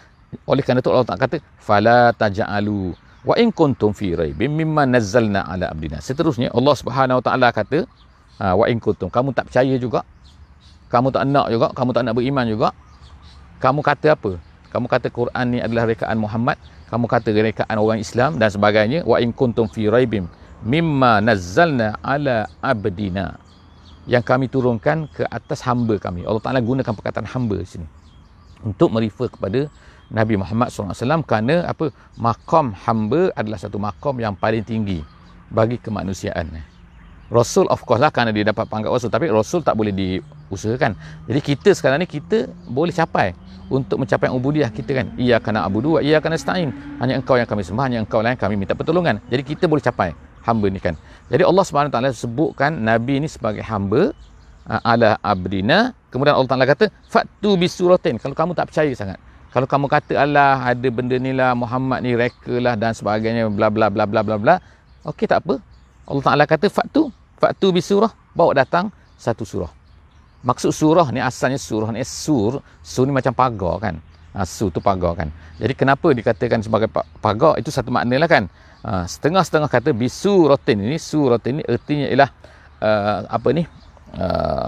oleh 0.48 0.64
kerana 0.64 0.80
itu 0.80 0.88
Allah 0.88 1.04
Taala 1.04 1.20
kata 1.20 1.38
fala 1.60 2.16
taj'alu 2.16 2.96
wa 3.24 3.36
in 3.40 3.56
kuntum 3.56 3.96
fi 3.96 4.16
raibin 4.16 4.52
mimma 4.52 4.84
nazzalna 4.84 5.48
ala 5.48 5.72
abdina 5.72 6.04
seterusnya 6.04 6.52
Allah 6.52 6.76
Subhanahu 6.76 7.20
wa 7.20 7.24
taala 7.24 7.48
kata 7.56 7.88
ha, 8.40 8.54
wa 8.58 8.66
in 8.70 8.82
kuntum. 8.82 9.10
Kamu 9.10 9.36
tak 9.36 9.50
percaya 9.52 9.76
juga. 9.78 10.02
Kamu 10.90 11.10
tak 11.10 11.26
nak 11.26 11.48
juga. 11.50 11.68
Kamu 11.74 11.90
tak 11.94 12.04
nak 12.06 12.14
beriman 12.18 12.46
juga. 12.46 12.70
Kamu 13.64 13.82
kata 13.82 14.14
apa? 14.14 14.38
Kamu 14.74 14.86
kata 14.90 15.08
Quran 15.14 15.46
ni 15.54 15.60
adalah 15.62 15.86
rekaan 15.90 16.18
Muhammad. 16.18 16.58
Kamu 16.90 17.06
kata 17.10 17.34
rekaan 17.34 17.78
orang 17.78 17.98
Islam 18.02 18.38
dan 18.38 18.50
sebagainya. 18.50 19.06
Wa 19.06 19.18
in 19.22 19.34
kuntum 19.34 19.70
fi 19.70 19.90
raibin 19.90 20.30
mimma 20.64 21.24
nazzalna 21.24 21.98
ala 22.04 22.50
abdina. 22.62 23.38
Yang 24.04 24.24
kami 24.28 24.46
turunkan 24.52 25.08
ke 25.16 25.24
atas 25.32 25.64
hamba 25.64 25.96
kami. 25.96 26.28
Allah 26.28 26.44
Taala 26.44 26.60
gunakan 26.60 26.92
perkataan 26.92 27.24
hamba 27.24 27.56
di 27.56 27.68
sini. 27.68 27.88
Untuk 28.60 28.92
merefer 28.92 29.32
kepada 29.32 29.72
Nabi 30.14 30.38
Muhammad 30.38 30.70
SAW 30.70 31.26
kerana 31.26 31.66
apa 31.66 31.90
makam 32.22 32.70
hamba 32.86 33.34
adalah 33.34 33.58
satu 33.58 33.82
makam 33.82 34.14
yang 34.22 34.38
paling 34.38 34.62
tinggi 34.62 35.02
bagi 35.50 35.82
kemanusiaan. 35.82 36.54
Rasul 37.34 37.66
of 37.74 37.82
course 37.82 37.98
lah 37.98 38.14
kerana 38.14 38.30
dia 38.30 38.46
dapat 38.46 38.70
pangkat 38.70 38.94
Rasul 38.94 39.10
tapi 39.10 39.26
Rasul 39.34 39.66
tak 39.66 39.74
boleh 39.74 39.90
diusahakan. 39.90 40.94
Jadi 41.26 41.40
kita 41.42 41.74
sekarang 41.74 41.98
ni 41.98 42.06
kita 42.06 42.46
boleh 42.70 42.94
capai 42.94 43.34
untuk 43.74 44.06
mencapai 44.06 44.30
ubudiah 44.30 44.70
kita 44.70 45.02
kan. 45.02 45.10
Ia 45.18 45.42
kena 45.42 45.66
abudu, 45.66 45.98
ia 45.98 46.22
kena 46.22 46.38
stain. 46.38 46.70
Hanya 47.02 47.18
engkau 47.18 47.34
yang 47.34 47.50
kami 47.50 47.66
sembah, 47.66 47.90
hanya 47.90 48.06
engkau 48.06 48.22
lah 48.22 48.38
yang 48.38 48.42
kami 48.42 48.54
minta 48.54 48.78
pertolongan. 48.78 49.18
Jadi 49.34 49.42
kita 49.42 49.66
boleh 49.66 49.82
capai 49.82 50.14
hamba 50.46 50.68
ni 50.70 50.78
kan. 50.78 50.94
Jadi 51.34 51.42
Allah 51.42 51.66
Taala 51.90 52.14
sebutkan 52.14 52.70
nabi 52.86 53.18
ni 53.18 53.26
sebagai 53.26 53.66
hamba 53.66 54.14
ala 54.86 55.18
abdina. 55.26 55.98
Kemudian 56.14 56.38
Allah 56.38 56.50
Taala 56.54 56.70
kata 56.70 56.94
fatu 57.10 57.58
bisuratin. 57.58 58.22
Kalau 58.22 58.38
kamu 58.38 58.54
tak 58.54 58.70
percaya 58.70 58.94
sangat, 58.94 59.18
kalau 59.54 59.70
kamu 59.70 59.86
kata 59.86 60.18
Allah 60.18 60.66
ada 60.66 60.88
benda 60.90 61.14
ni 61.22 61.30
lah 61.30 61.54
Muhammad 61.54 62.02
ni 62.02 62.18
reka 62.18 62.58
lah 62.58 62.74
dan 62.74 62.98
sebagainya 62.98 63.46
bla 63.54 63.70
bla 63.70 63.94
bla 63.94 64.10
bla 64.10 64.26
bla 64.26 64.36
bla. 64.42 64.56
Okey 65.06 65.30
tak 65.30 65.46
apa. 65.46 65.62
Allah 66.10 66.24
Taala 66.26 66.44
kata 66.50 66.74
faktu 66.74 67.14
faktu 67.38 67.70
bi 67.70 67.78
surah. 67.78 68.10
Bawa 68.34 68.58
datang 68.58 68.90
satu 69.14 69.46
surah. 69.46 69.70
Maksud 70.42 70.74
surah 70.74 71.14
ni 71.14 71.22
asalnya 71.22 71.62
surah 71.62 71.94
ni 71.94 72.02
sur 72.02 72.66
sur 72.82 73.06
ni 73.06 73.14
macam 73.14 73.30
pagar 73.30 73.78
kan? 73.78 73.96
Ha, 74.34 74.42
sur 74.42 74.74
tu 74.74 74.82
pagar 74.82 75.14
kan? 75.14 75.30
Jadi 75.62 75.78
kenapa 75.78 76.10
dikatakan 76.10 76.66
sebagai 76.66 76.90
pagar? 77.22 77.62
Itu 77.62 77.70
satu 77.70 77.94
makna 77.94 78.18
lah 78.18 78.26
kan? 78.26 78.50
Ha, 78.82 79.06
setengah-setengah 79.06 79.70
kata 79.70 79.94
bi 79.94 80.10
suratin. 80.10 80.82
Ini 80.82 80.98
suratin 80.98 81.62
ini 81.62 81.64
ertinya 81.70 82.10
ialah 82.10 82.30
uh, 82.82 83.20
apa 83.30 83.48
ni? 83.54 83.64
Uh, 84.18 84.66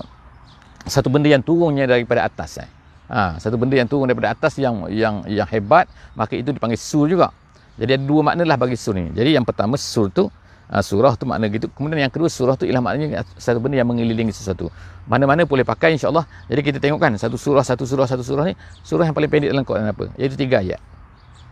satu 0.86 1.10
benda 1.10 1.26
yang 1.26 1.41
turunnya 1.41 1.89
daripada 1.89 2.21
atas 2.21 2.62
eh. 2.62 2.69
Ha, 3.06 3.38
satu 3.38 3.56
benda 3.60 3.78
yang 3.78 3.86
turun 3.86 4.10
daripada 4.10 4.34
atas 4.34 4.58
yang 4.58 4.89
yang 4.89 5.22
yang 5.30 5.46
hebat, 5.46 5.86
maka 6.18 6.34
itu 6.34 6.50
dipanggil 6.50 6.80
sur 6.80 7.06
juga. 7.06 7.30
Jadi 7.78 8.02
ada 8.02 8.04
dua 8.08 8.22
makna 8.26 8.44
lah 8.48 8.58
bagi 8.58 8.80
sur 8.80 8.96
ni. 8.98 9.12
Jadi 9.13 9.36
yang 9.38 9.46
pertama 9.46 9.78
sur 9.78 10.10
tu, 10.10 10.32
uh, 10.72 10.84
surah 10.84 11.13
tu 11.20 11.30
makna 11.30 11.46
gitu. 11.52 11.70
Kemudian 11.70 12.08
yang 12.08 12.13
kedua 12.13 12.32
surah 12.32 12.56
tu 12.58 12.65
ialah 12.65 12.82
maknanya 12.82 13.22
satu 13.38 13.62
benda 13.62 13.78
yang 13.78 13.89
mengelilingi 13.89 14.34
sesuatu. 14.34 14.72
Mana-mana 15.06 15.46
boleh 15.46 15.62
pakai 15.62 15.94
insya-Allah. 15.94 16.26
Jadi 16.50 16.62
kita 16.65 16.78
tengok 16.82 16.98
kan 16.98 17.13
satu 17.20 17.38
surah, 17.38 17.62
satu 17.62 17.86
surah, 17.86 18.10
satu 18.10 18.24
surah 18.26 18.50
ni, 18.50 18.54
surah 18.82 19.06
yang 19.06 19.13
paling 19.13 19.30
pendek 19.30 19.50
dalam 19.54 19.65
Quran 19.68 19.86
apa? 19.86 20.10
Iaitu 20.18 20.39
tiga 20.39 20.65
ayat. 20.65 20.82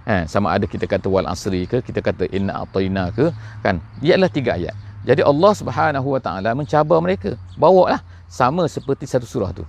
Ha, 0.04 0.28
sama 0.28 0.52
ada 0.52 0.68
kita 0.68 0.84
kata 0.84 1.08
wal 1.08 1.24
asri 1.30 1.64
ke, 1.64 1.80
kita 1.80 2.04
kata 2.04 2.28
inna 2.28 2.66
ataina 2.66 3.08
ke, 3.14 3.32
kan? 3.64 3.80
Ia 4.04 4.20
adalah 4.20 4.32
tiga 4.34 4.60
ayat. 4.60 4.76
Jadi 5.04 5.24
Allah 5.24 5.52
Subhanahu 5.56 6.08
Wa 6.16 6.22
Taala 6.24 6.50
mencabar 6.56 7.00
mereka. 7.00 7.36
Bawa 7.60 8.00
lah 8.00 8.02
sama 8.28 8.68
seperti 8.68 9.08
satu 9.08 9.28
surah 9.28 9.52
tu. 9.52 9.64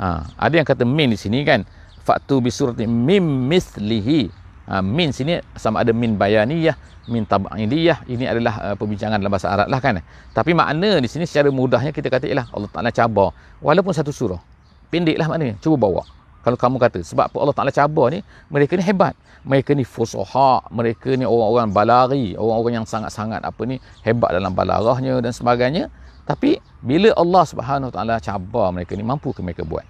Ha, 0.00 0.24
ada 0.40 0.54
yang 0.56 0.64
kata 0.64 0.88
min 0.88 1.12
di 1.12 1.18
sini 1.20 1.44
kan. 1.44 1.68
Faktu 2.00 2.40
bisurati 2.40 2.88
mim 2.88 3.20
mislihi. 3.52 4.32
Ha, 4.64 4.80
min 4.80 5.12
sini 5.12 5.44
sama 5.60 5.84
ada 5.84 5.92
min 5.92 6.16
bayaniyah, 6.16 6.72
min 7.12 7.28
tab'idiyah. 7.28 8.08
Ini 8.08 8.24
adalah 8.32 8.72
uh, 8.72 8.74
perbincangan 8.80 9.20
dalam 9.20 9.28
bahasa 9.28 9.52
Arab 9.52 9.68
lah 9.68 9.80
kan. 9.84 10.00
Tapi 10.32 10.56
makna 10.56 10.96
di 11.04 11.08
sini 11.10 11.28
secara 11.28 11.52
mudahnya 11.52 11.92
kita 11.92 12.08
kata 12.08 12.24
ialah 12.24 12.48
Allah 12.48 12.70
Ta'ala 12.72 12.88
cabar. 12.88 13.36
Walaupun 13.60 13.92
satu 13.92 14.08
surah. 14.08 14.40
Pendeklah 14.88 15.28
maknanya. 15.28 15.60
Cuba 15.60 15.76
bawa. 15.76 16.02
Kalau 16.40 16.56
kamu 16.56 16.80
kata. 16.80 17.04
Sebab 17.04 17.28
apa 17.28 17.36
Allah 17.36 17.56
Ta'ala 17.60 17.70
cabar 17.74 18.08
ni, 18.08 18.24
mereka 18.48 18.72
ni 18.80 18.82
hebat. 18.86 19.12
Mereka 19.44 19.76
ni 19.76 19.84
fusoha. 19.84 20.64
Mereka 20.72 21.12
ni 21.20 21.28
orang-orang 21.28 21.68
balari. 21.76 22.32
Orang-orang 22.40 22.80
yang 22.80 22.86
sangat-sangat 22.88 23.44
apa 23.44 23.62
ni, 23.68 23.76
hebat 24.00 24.32
dalam 24.32 24.56
balarahnya 24.56 25.20
dan 25.20 25.36
sebagainya. 25.36 25.92
Tapi 26.30 26.62
bila 26.78 27.10
Allah 27.18 27.42
Subhanahu 27.42 27.90
taala 27.90 28.22
cabar 28.22 28.70
mereka 28.70 28.94
ni 28.94 29.02
mampu 29.02 29.34
ke 29.34 29.42
mereka 29.42 29.66
buat? 29.66 29.82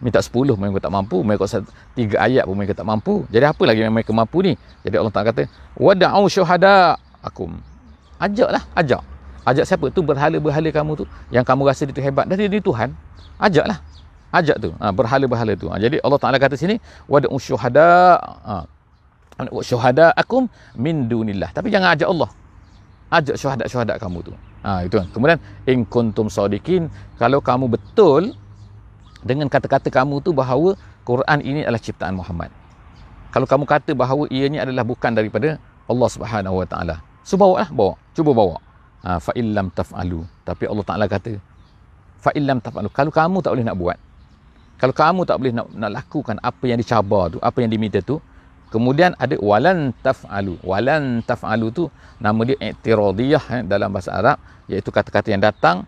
Minta 0.00 0.24
10 0.24 0.56
mereka 0.56 0.88
tak 0.88 0.94
mampu, 0.96 1.20
mereka 1.20 1.44
tiga 1.92 2.16
ayat 2.24 2.48
pun 2.48 2.56
mereka 2.56 2.72
tak 2.72 2.88
mampu. 2.88 3.28
Jadi 3.28 3.44
apa 3.44 3.62
lagi 3.68 3.84
yang 3.84 3.92
mereka 3.92 4.10
mampu 4.16 4.40
ni? 4.40 4.56
Jadi 4.82 4.96
Allah 4.98 5.12
Taala 5.14 5.30
kata, 5.30 5.46
"Wada'u 5.78 6.26
syuhada 6.26 6.98
akum." 7.22 7.60
Ajaklah, 8.18 8.64
ajak. 8.74 8.98
Ajak 9.46 9.64
siapa? 9.68 9.86
Tu 9.94 10.00
berhala-berhala 10.02 10.70
kamu 10.74 10.92
tu 10.98 11.04
yang 11.30 11.46
kamu 11.46 11.70
rasa 11.70 11.86
itu 11.86 12.02
hebat 12.02 12.26
dari 12.26 12.50
dia 12.50 12.58
Tuhan. 12.58 12.96
Ajaklah. 13.38 13.78
Ajak 14.34 14.56
tu. 14.58 14.74
Ha, 14.80 14.90
berhala-berhala 14.90 15.52
tu. 15.54 15.70
Ha, 15.70 15.78
jadi 15.78 16.02
Allah 16.02 16.18
Taala 16.18 16.40
kata 16.40 16.58
sini, 16.58 16.82
"Wada'u 17.06 17.36
syuhada." 17.38 18.18
Ha, 18.42 18.66
syuhada 19.62 20.10
akum 20.18 20.50
min 20.74 21.06
dunillah. 21.06 21.54
Tapi 21.54 21.70
jangan 21.70 21.94
ajak 21.94 22.08
Allah. 22.10 22.30
Ajak 23.12 23.36
syuhada-syuhada 23.38 24.02
kamu 24.02 24.18
tu. 24.24 24.34
Ha, 24.62 24.86
itu 24.86 24.94
kan. 24.98 25.06
Kemudian 25.10 25.38
in 25.66 25.82
kuntum 25.82 26.30
sadikin 26.30 26.86
kalau 27.18 27.42
kamu 27.42 27.66
betul 27.66 28.34
dengan 29.22 29.50
kata-kata 29.50 29.90
kamu 29.90 30.22
tu 30.22 30.30
bahawa 30.30 30.78
Quran 31.02 31.38
ini 31.42 31.66
adalah 31.66 31.82
ciptaan 31.82 32.14
Muhammad. 32.14 32.50
Kalau 33.34 33.46
kamu 33.48 33.64
kata 33.66 33.90
bahawa 33.96 34.30
ianya 34.30 34.62
adalah 34.62 34.86
bukan 34.86 35.10
daripada 35.14 35.58
Allah 35.90 36.08
Subhanahu 36.10 36.62
Wa 36.62 36.66
Taala. 36.68 36.96
So 37.26 37.34
bawa 37.34 37.66
lah, 37.66 37.70
bawa. 37.74 37.94
Cuba 38.14 38.30
bawa. 38.30 38.56
Ha, 39.02 39.18
fa 39.18 39.34
illam 39.34 39.66
taf'alu. 39.74 40.22
Tapi 40.46 40.64
Allah 40.70 40.84
Taala 40.86 41.04
kata 41.10 41.32
fa 42.22 42.30
illam 42.38 42.62
taf'alu. 42.62 42.86
Kalau 42.94 43.10
kamu 43.10 43.42
tak 43.42 43.50
boleh 43.58 43.66
nak 43.66 43.76
buat. 43.78 43.98
Kalau 44.78 44.94
kamu 44.94 45.20
tak 45.26 45.36
boleh 45.38 45.52
nak, 45.54 45.66
nak 45.74 45.90
lakukan 46.02 46.36
apa 46.42 46.64
yang 46.66 46.78
dicabar 46.78 47.30
tu, 47.30 47.38
apa 47.38 47.58
yang 47.62 47.70
diminta 47.70 48.02
tu, 48.02 48.18
Kemudian 48.72 49.12
ada 49.20 49.36
walan 49.36 49.92
taf'alu. 50.00 50.56
Walan 50.64 51.20
taf'alu 51.28 51.68
tu 51.68 51.84
nama 52.16 52.40
dia 52.48 52.56
i'tiradiyah 52.56 53.44
eh, 53.60 53.62
dalam 53.68 53.92
bahasa 53.92 54.16
Arab 54.16 54.40
iaitu 54.64 54.88
kata-kata 54.88 55.28
yang 55.28 55.44
datang 55.44 55.84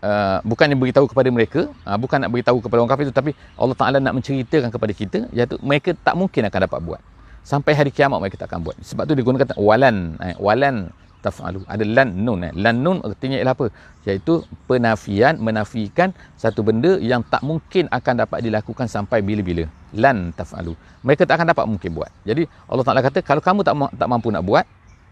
uh, 0.00 0.38
bukan 0.40 0.66
yang 0.72 0.80
beritahu 0.80 1.04
kepada 1.04 1.28
mereka, 1.28 1.68
uh, 1.84 1.98
bukan 2.00 2.24
nak 2.24 2.30
beritahu 2.32 2.58
kepada 2.64 2.78
orang 2.80 2.92
kafir 2.92 3.04
itu 3.08 3.14
tapi 3.14 3.30
Allah 3.60 3.76
Taala 3.76 3.96
nak 4.00 4.16
menceritakan 4.16 4.72
kepada 4.72 4.92
kita 4.96 5.18
iaitu 5.30 5.60
mereka 5.60 5.92
tak 5.92 6.16
mungkin 6.16 6.48
akan 6.48 6.60
dapat 6.64 6.80
buat. 6.80 7.00
Sampai 7.44 7.72
hari 7.72 7.92
kiamat 7.92 8.20
mereka 8.20 8.36
tak 8.40 8.52
akan 8.52 8.60
buat. 8.64 8.76
Sebab 8.84 9.04
tu 9.04 9.12
digunakan 9.16 9.48
walan 9.56 10.16
eh, 10.20 10.36
walan 10.40 10.92
taf'alu. 11.24 11.60
Ada 11.68 11.84
lan 11.84 12.08
nun 12.24 12.40
eh. 12.48 12.52
Lan 12.56 12.80
nun 12.84 12.98
artinya 13.04 13.36
ialah 13.36 13.54
apa? 13.56 13.66
Iaitu 14.08 14.42
penafian 14.64 15.36
menafikan 15.38 16.16
satu 16.40 16.64
benda 16.64 16.96
yang 16.98 17.22
tak 17.32 17.44
mungkin 17.44 17.86
akan 17.92 18.14
dapat 18.24 18.40
dilakukan 18.40 18.88
sampai 18.88 19.20
bila-bila. 19.20 19.68
Lan 19.94 20.32
taf'alu. 20.32 20.74
Mereka 21.04 21.28
tak 21.28 21.38
akan 21.38 21.52
dapat 21.52 21.64
mungkin 21.68 21.90
buat. 21.92 22.10
Jadi 22.24 22.48
Allah 22.68 22.84
Taala 22.84 23.04
kata 23.04 23.20
kalau 23.20 23.44
kamu 23.44 23.60
tak 23.62 23.74
tak 24.00 24.08
mampu 24.08 24.28
nak 24.32 24.44
buat 24.44 24.64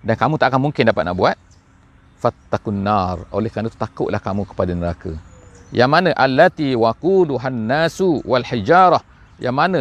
dan 0.03 0.15
kamu 0.17 0.35
tak 0.41 0.49
akan 0.51 0.61
mungkin 0.65 0.83
dapat 0.89 1.03
nak 1.05 1.17
buat 1.21 1.37
fattakun 2.19 2.81
nar. 2.83 3.29
Oleh 3.31 3.53
kerana 3.53 3.69
itu 3.69 3.79
takutlah 3.79 4.19
kamu 4.19 4.49
kepada 4.49 4.73
neraka. 4.75 5.13
Yang 5.69 5.91
mana 5.93 6.11
allati 6.17 6.73
waquduhan 6.73 7.55
nasu 7.69 8.25
wal 8.25 8.43
hijarah. 8.43 9.05
Yang 9.39 9.55
mana 9.55 9.81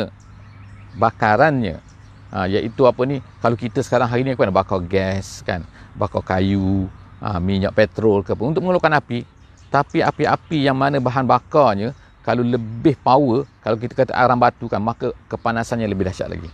bakarannya 1.00 1.87
ha, 2.32 2.48
iaitu 2.48 2.84
apa 2.88 3.02
ni? 3.08 3.24
Kalau 3.40 3.56
kita 3.56 3.80
sekarang 3.84 4.08
hari 4.10 4.24
ni 4.24 4.36
kan 4.36 4.52
bakar 4.52 4.82
gas 4.84 5.44
kan 5.44 5.64
bakar 5.96 6.24
kayu 6.24 6.88
ha, 7.24 7.40
minyak 7.40 7.74
petrol 7.74 8.24
ke 8.24 8.34
apa 8.34 8.44
untuk 8.44 8.64
mengeluarkan 8.64 9.00
api. 9.00 9.24
Tapi 9.68 10.00
api-api 10.00 10.64
yang 10.64 10.80
mana 10.80 10.96
bahan 11.04 11.28
bakarnya 11.28 11.92
kalau 12.24 12.44
lebih 12.44 12.96
power 13.04 13.44
kalau 13.60 13.76
kita 13.76 13.96
kata 13.96 14.12
arang 14.16 14.40
batu 14.40 14.72
kan 14.72 14.80
maka 14.80 15.12
kepanasannya 15.28 15.88
lebih 15.88 16.08
dahsyat 16.08 16.32
lagi. 16.32 16.48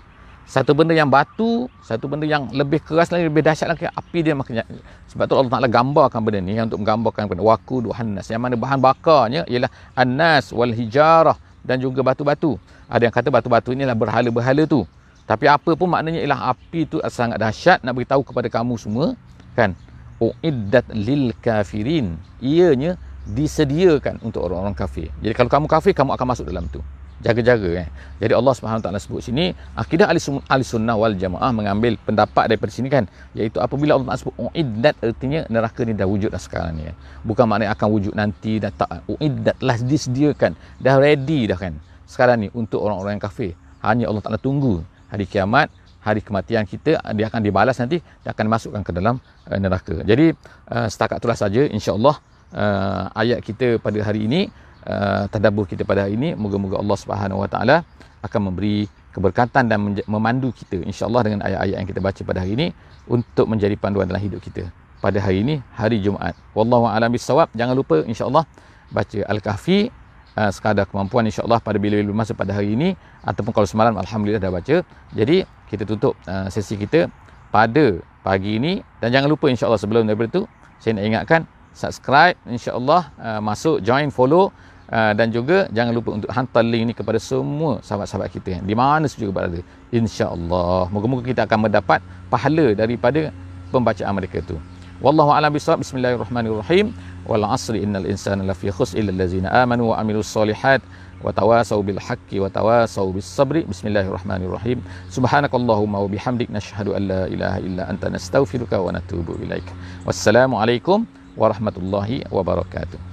Satu 0.43 0.75
benda 0.75 0.91
yang 0.91 1.07
batu 1.07 1.71
satu 1.85 2.09
benda 2.09 2.27
yang 2.27 2.51
lebih 2.51 2.83
keras 2.83 3.13
lagi 3.13 3.29
lebih 3.29 3.45
dahsyat 3.45 3.69
lagi 3.73 3.87
api 3.87 4.19
dia 4.21 4.35
makanya 4.35 4.67
sebab 5.07 5.23
tu 5.29 5.33
Allah 5.39 5.51
Taala 5.55 5.69
gambarkan 5.71 6.19
benda 6.19 6.39
ni 6.43 6.57
untuk 6.59 6.83
menggambarkan 6.83 7.31
benda 7.31 7.43
waku 7.45 7.85
duhannas 7.85 8.27
yang 8.27 8.43
mana 8.43 8.59
bahan 8.59 8.81
bakarnya 8.81 9.47
ialah 9.47 9.71
annas 9.95 10.51
wal 10.51 10.73
hijarah 10.73 11.37
dan 11.63 11.79
juga 11.79 12.03
batu-batu. 12.03 12.59
Ada 12.91 13.07
yang 13.07 13.15
kata 13.15 13.31
batu-batu 13.31 13.71
inilah 13.71 13.95
berhala-berhala 13.95 14.67
tu 14.67 14.83
tapi 15.23 15.47
apa 15.47 15.71
pun 15.79 15.87
maknanya 15.87 16.19
ialah 16.19 16.51
api 16.51 16.83
tu 16.83 16.99
sangat 17.07 17.39
dahsyat 17.39 17.79
nak 17.79 17.95
beritahu 17.95 18.27
kepada 18.27 18.51
kamu 18.51 18.75
semua 18.75 19.15
kan. 19.55 19.71
Uiddat 20.19 20.87
lil 20.91 21.31
kafirin. 21.39 22.19
Ianya 22.43 22.99
disediakan 23.23 24.19
untuk 24.19 24.43
orang-orang 24.43 24.75
kafir. 24.75 25.07
Jadi 25.23 25.31
kalau 25.31 25.47
kamu 25.47 25.65
kafir 25.71 25.95
kamu 25.95 26.11
akan 26.15 26.27
masuk 26.27 26.45
dalam 26.47 26.67
tu. 26.67 26.83
Jaga-jaga 27.23 27.87
eh. 27.87 27.89
Jadi 28.19 28.35
Allah 28.35 28.51
Subhanahu 28.51 28.83
taala 28.83 28.99
sebut 28.99 29.23
sini 29.23 29.55
akidah 29.79 30.11
ahli 30.11 30.63
sunnah 30.67 30.99
wal 30.99 31.15
jamaah 31.15 31.55
mengambil 31.55 31.95
pendapat 32.03 32.51
daripada 32.51 32.67
sini 32.67 32.91
kan 32.91 33.07
iaitu 33.31 33.63
apabila 33.63 33.95
Allah 33.95 34.19
sebut 34.19 34.35
uiddat 34.35 34.99
artinya 34.99 35.47
neraka 35.47 35.87
ni 35.87 35.95
dah 35.95 36.03
wujud 36.03 36.35
dah 36.35 36.41
sekarang 36.43 36.83
ni. 36.83 36.91
Eh. 36.91 36.95
Bukan 37.23 37.47
maknanya 37.47 37.71
akan 37.79 37.87
wujud 37.95 38.11
nanti 38.11 38.59
dah 38.59 38.75
tak 38.75 39.07
uiddat 39.07 39.55
lah 39.63 39.79
disediakan 39.79 40.51
dah 40.83 40.99
ready 40.99 41.47
dah 41.47 41.55
kan. 41.55 41.79
Sekarang 42.03 42.43
ni 42.43 42.51
untuk 42.51 42.83
orang-orang 42.83 43.15
yang 43.15 43.23
kafir. 43.23 43.55
Hanya 43.79 44.11
Allah 44.11 44.23
Taala 44.23 44.39
tunggu 44.39 44.83
hari 45.13 45.29
kiamat, 45.29 45.69
hari 46.01 46.19
kematian 46.25 46.65
kita 46.65 46.97
dia 47.13 47.25
akan 47.29 47.41
dibalas 47.45 47.77
nanti 47.77 48.01
dia 48.01 48.29
akan 48.33 48.45
masukkan 48.49 48.81
ke 48.81 48.91
dalam 48.91 49.21
uh, 49.47 49.59
neraka. 49.61 50.01
Jadi 50.01 50.33
uh, 50.73 50.87
setakat 50.89 51.21
itulah 51.21 51.37
saja 51.37 51.61
insya-Allah 51.69 52.15
uh, 52.51 53.03
ayat 53.13 53.39
kita 53.45 53.77
pada 53.77 54.01
hari 54.01 54.25
ini 54.25 54.49
uh, 54.89 55.29
tadabbur 55.29 55.69
kita 55.69 55.85
pada 55.85 56.09
hari 56.09 56.17
ini 56.17 56.33
moga-moga 56.33 56.81
Allah 56.81 56.97
Subhanahu 56.97 57.45
Wa 57.45 57.49
Taala 57.53 57.77
akan 58.25 58.41
memberi 58.51 58.89
keberkatan 59.13 59.69
dan 59.69 59.77
memandu 60.09 60.49
kita 60.49 60.81
insya-Allah 60.83 61.21
dengan 61.21 61.39
ayat-ayat 61.45 61.77
yang 61.77 61.87
kita 61.87 62.01
baca 62.01 62.21
pada 62.25 62.39
hari 62.41 62.51
ini 62.57 62.67
untuk 63.05 63.45
menjadi 63.45 63.75
panduan 63.77 64.09
dalam 64.09 64.23
hidup 64.23 64.41
kita. 64.41 64.65
Pada 65.03 65.19
hari 65.19 65.43
ini 65.43 65.59
hari 65.75 65.99
Jumaat. 65.99 66.33
Wallahu 66.55 66.87
a'lam 66.87 67.11
bissawab. 67.11 67.51
Jangan 67.53 67.75
lupa 67.75 68.01
insya-Allah 68.07 68.47
baca 68.89 69.19
Al-Kahfi 69.27 69.91
uh, 70.37 70.51
sekadar 70.53 70.85
kemampuan 70.89 71.25
insyaAllah 71.27 71.61
pada 71.61 71.77
bila-bila 71.77 72.13
masa 72.13 72.33
pada 72.33 72.53
hari 72.53 72.73
ini 72.73 72.97
ataupun 73.25 73.51
kalau 73.53 73.67
semalam 73.69 73.93
Alhamdulillah 73.97 74.41
dah 74.41 74.51
baca 74.53 74.75
jadi 75.13 75.45
kita 75.69 75.83
tutup 75.87 76.13
uh, 76.29 76.47
sesi 76.49 76.77
kita 76.77 77.09
pada 77.53 78.01
pagi 78.25 78.57
ini 78.57 78.81
dan 79.01 79.13
jangan 79.13 79.29
lupa 79.29 79.49
insyaAllah 79.49 79.81
sebelum 79.81 80.09
daripada 80.09 80.39
itu 80.39 80.43
saya 80.81 80.97
nak 80.97 81.05
ingatkan 81.05 81.41
subscribe 81.73 82.35
insyaAllah 82.49 83.09
uh, 83.17 83.41
masuk 83.41 83.81
join 83.81 84.09
follow 84.09 84.49
uh, 84.89 85.13
dan 85.13 85.29
juga 85.29 85.69
jangan 85.73 85.93
lupa 85.93 86.09
untuk 86.17 86.29
hantar 86.33 86.63
link 86.65 86.91
ini 86.91 86.93
kepada 86.93 87.19
semua 87.21 87.81
sahabat-sahabat 87.85 88.29
kita 88.33 88.61
di 88.61 88.73
mana 88.73 89.05
saja 89.05 89.29
berada 89.29 89.59
insyaAllah 89.93 90.89
moga-moga 90.89 91.23
kita 91.29 91.45
akan 91.45 91.69
mendapat 91.69 91.99
pahala 92.29 92.73
daripada 92.73 93.29
pembacaan 93.69 94.13
mereka 94.13 94.41
itu 94.41 94.57
Wallahu 95.03 95.35
a'lam 95.35 95.51
bishawab. 95.51 95.83
Bismillahirrahmanirrahim. 95.83 96.95
Wal 97.23 97.47
'asri 97.47 97.79
innal 97.85 98.03
insana 98.03 98.43
lafi 98.43 98.67
khusr 98.67 98.99
illa 98.99 99.15
allazina 99.15 99.47
amanu 99.63 99.95
wa 99.95 99.99
amilus 100.01 100.27
solihat 100.27 100.83
wa 101.23 101.31
tawasaw 101.31 101.79
bil 101.79 101.95
haqqi 101.95 102.43
wa 102.43 102.51
tawasaw 102.51 103.07
bis 103.15 103.23
sabri. 103.23 103.63
Bismillahirrahmanirrahim. 103.63 104.83
Subhanakallahumma 105.07 106.03
wa 106.03 106.11
bihamdik 106.11 106.51
nashhadu 106.51 106.99
an 106.99 107.07
la 107.07 107.21
ilaha 107.31 107.63
illa 107.63 107.87
anta 107.87 108.11
nastaghfiruka 108.11 108.75
wa 108.75 108.91
natubu 108.91 109.39
ilaik. 109.39 109.63
Wassalamualaikum 110.03 111.07
warahmatullahi 111.39 112.27
wabarakatuh. 112.27 113.12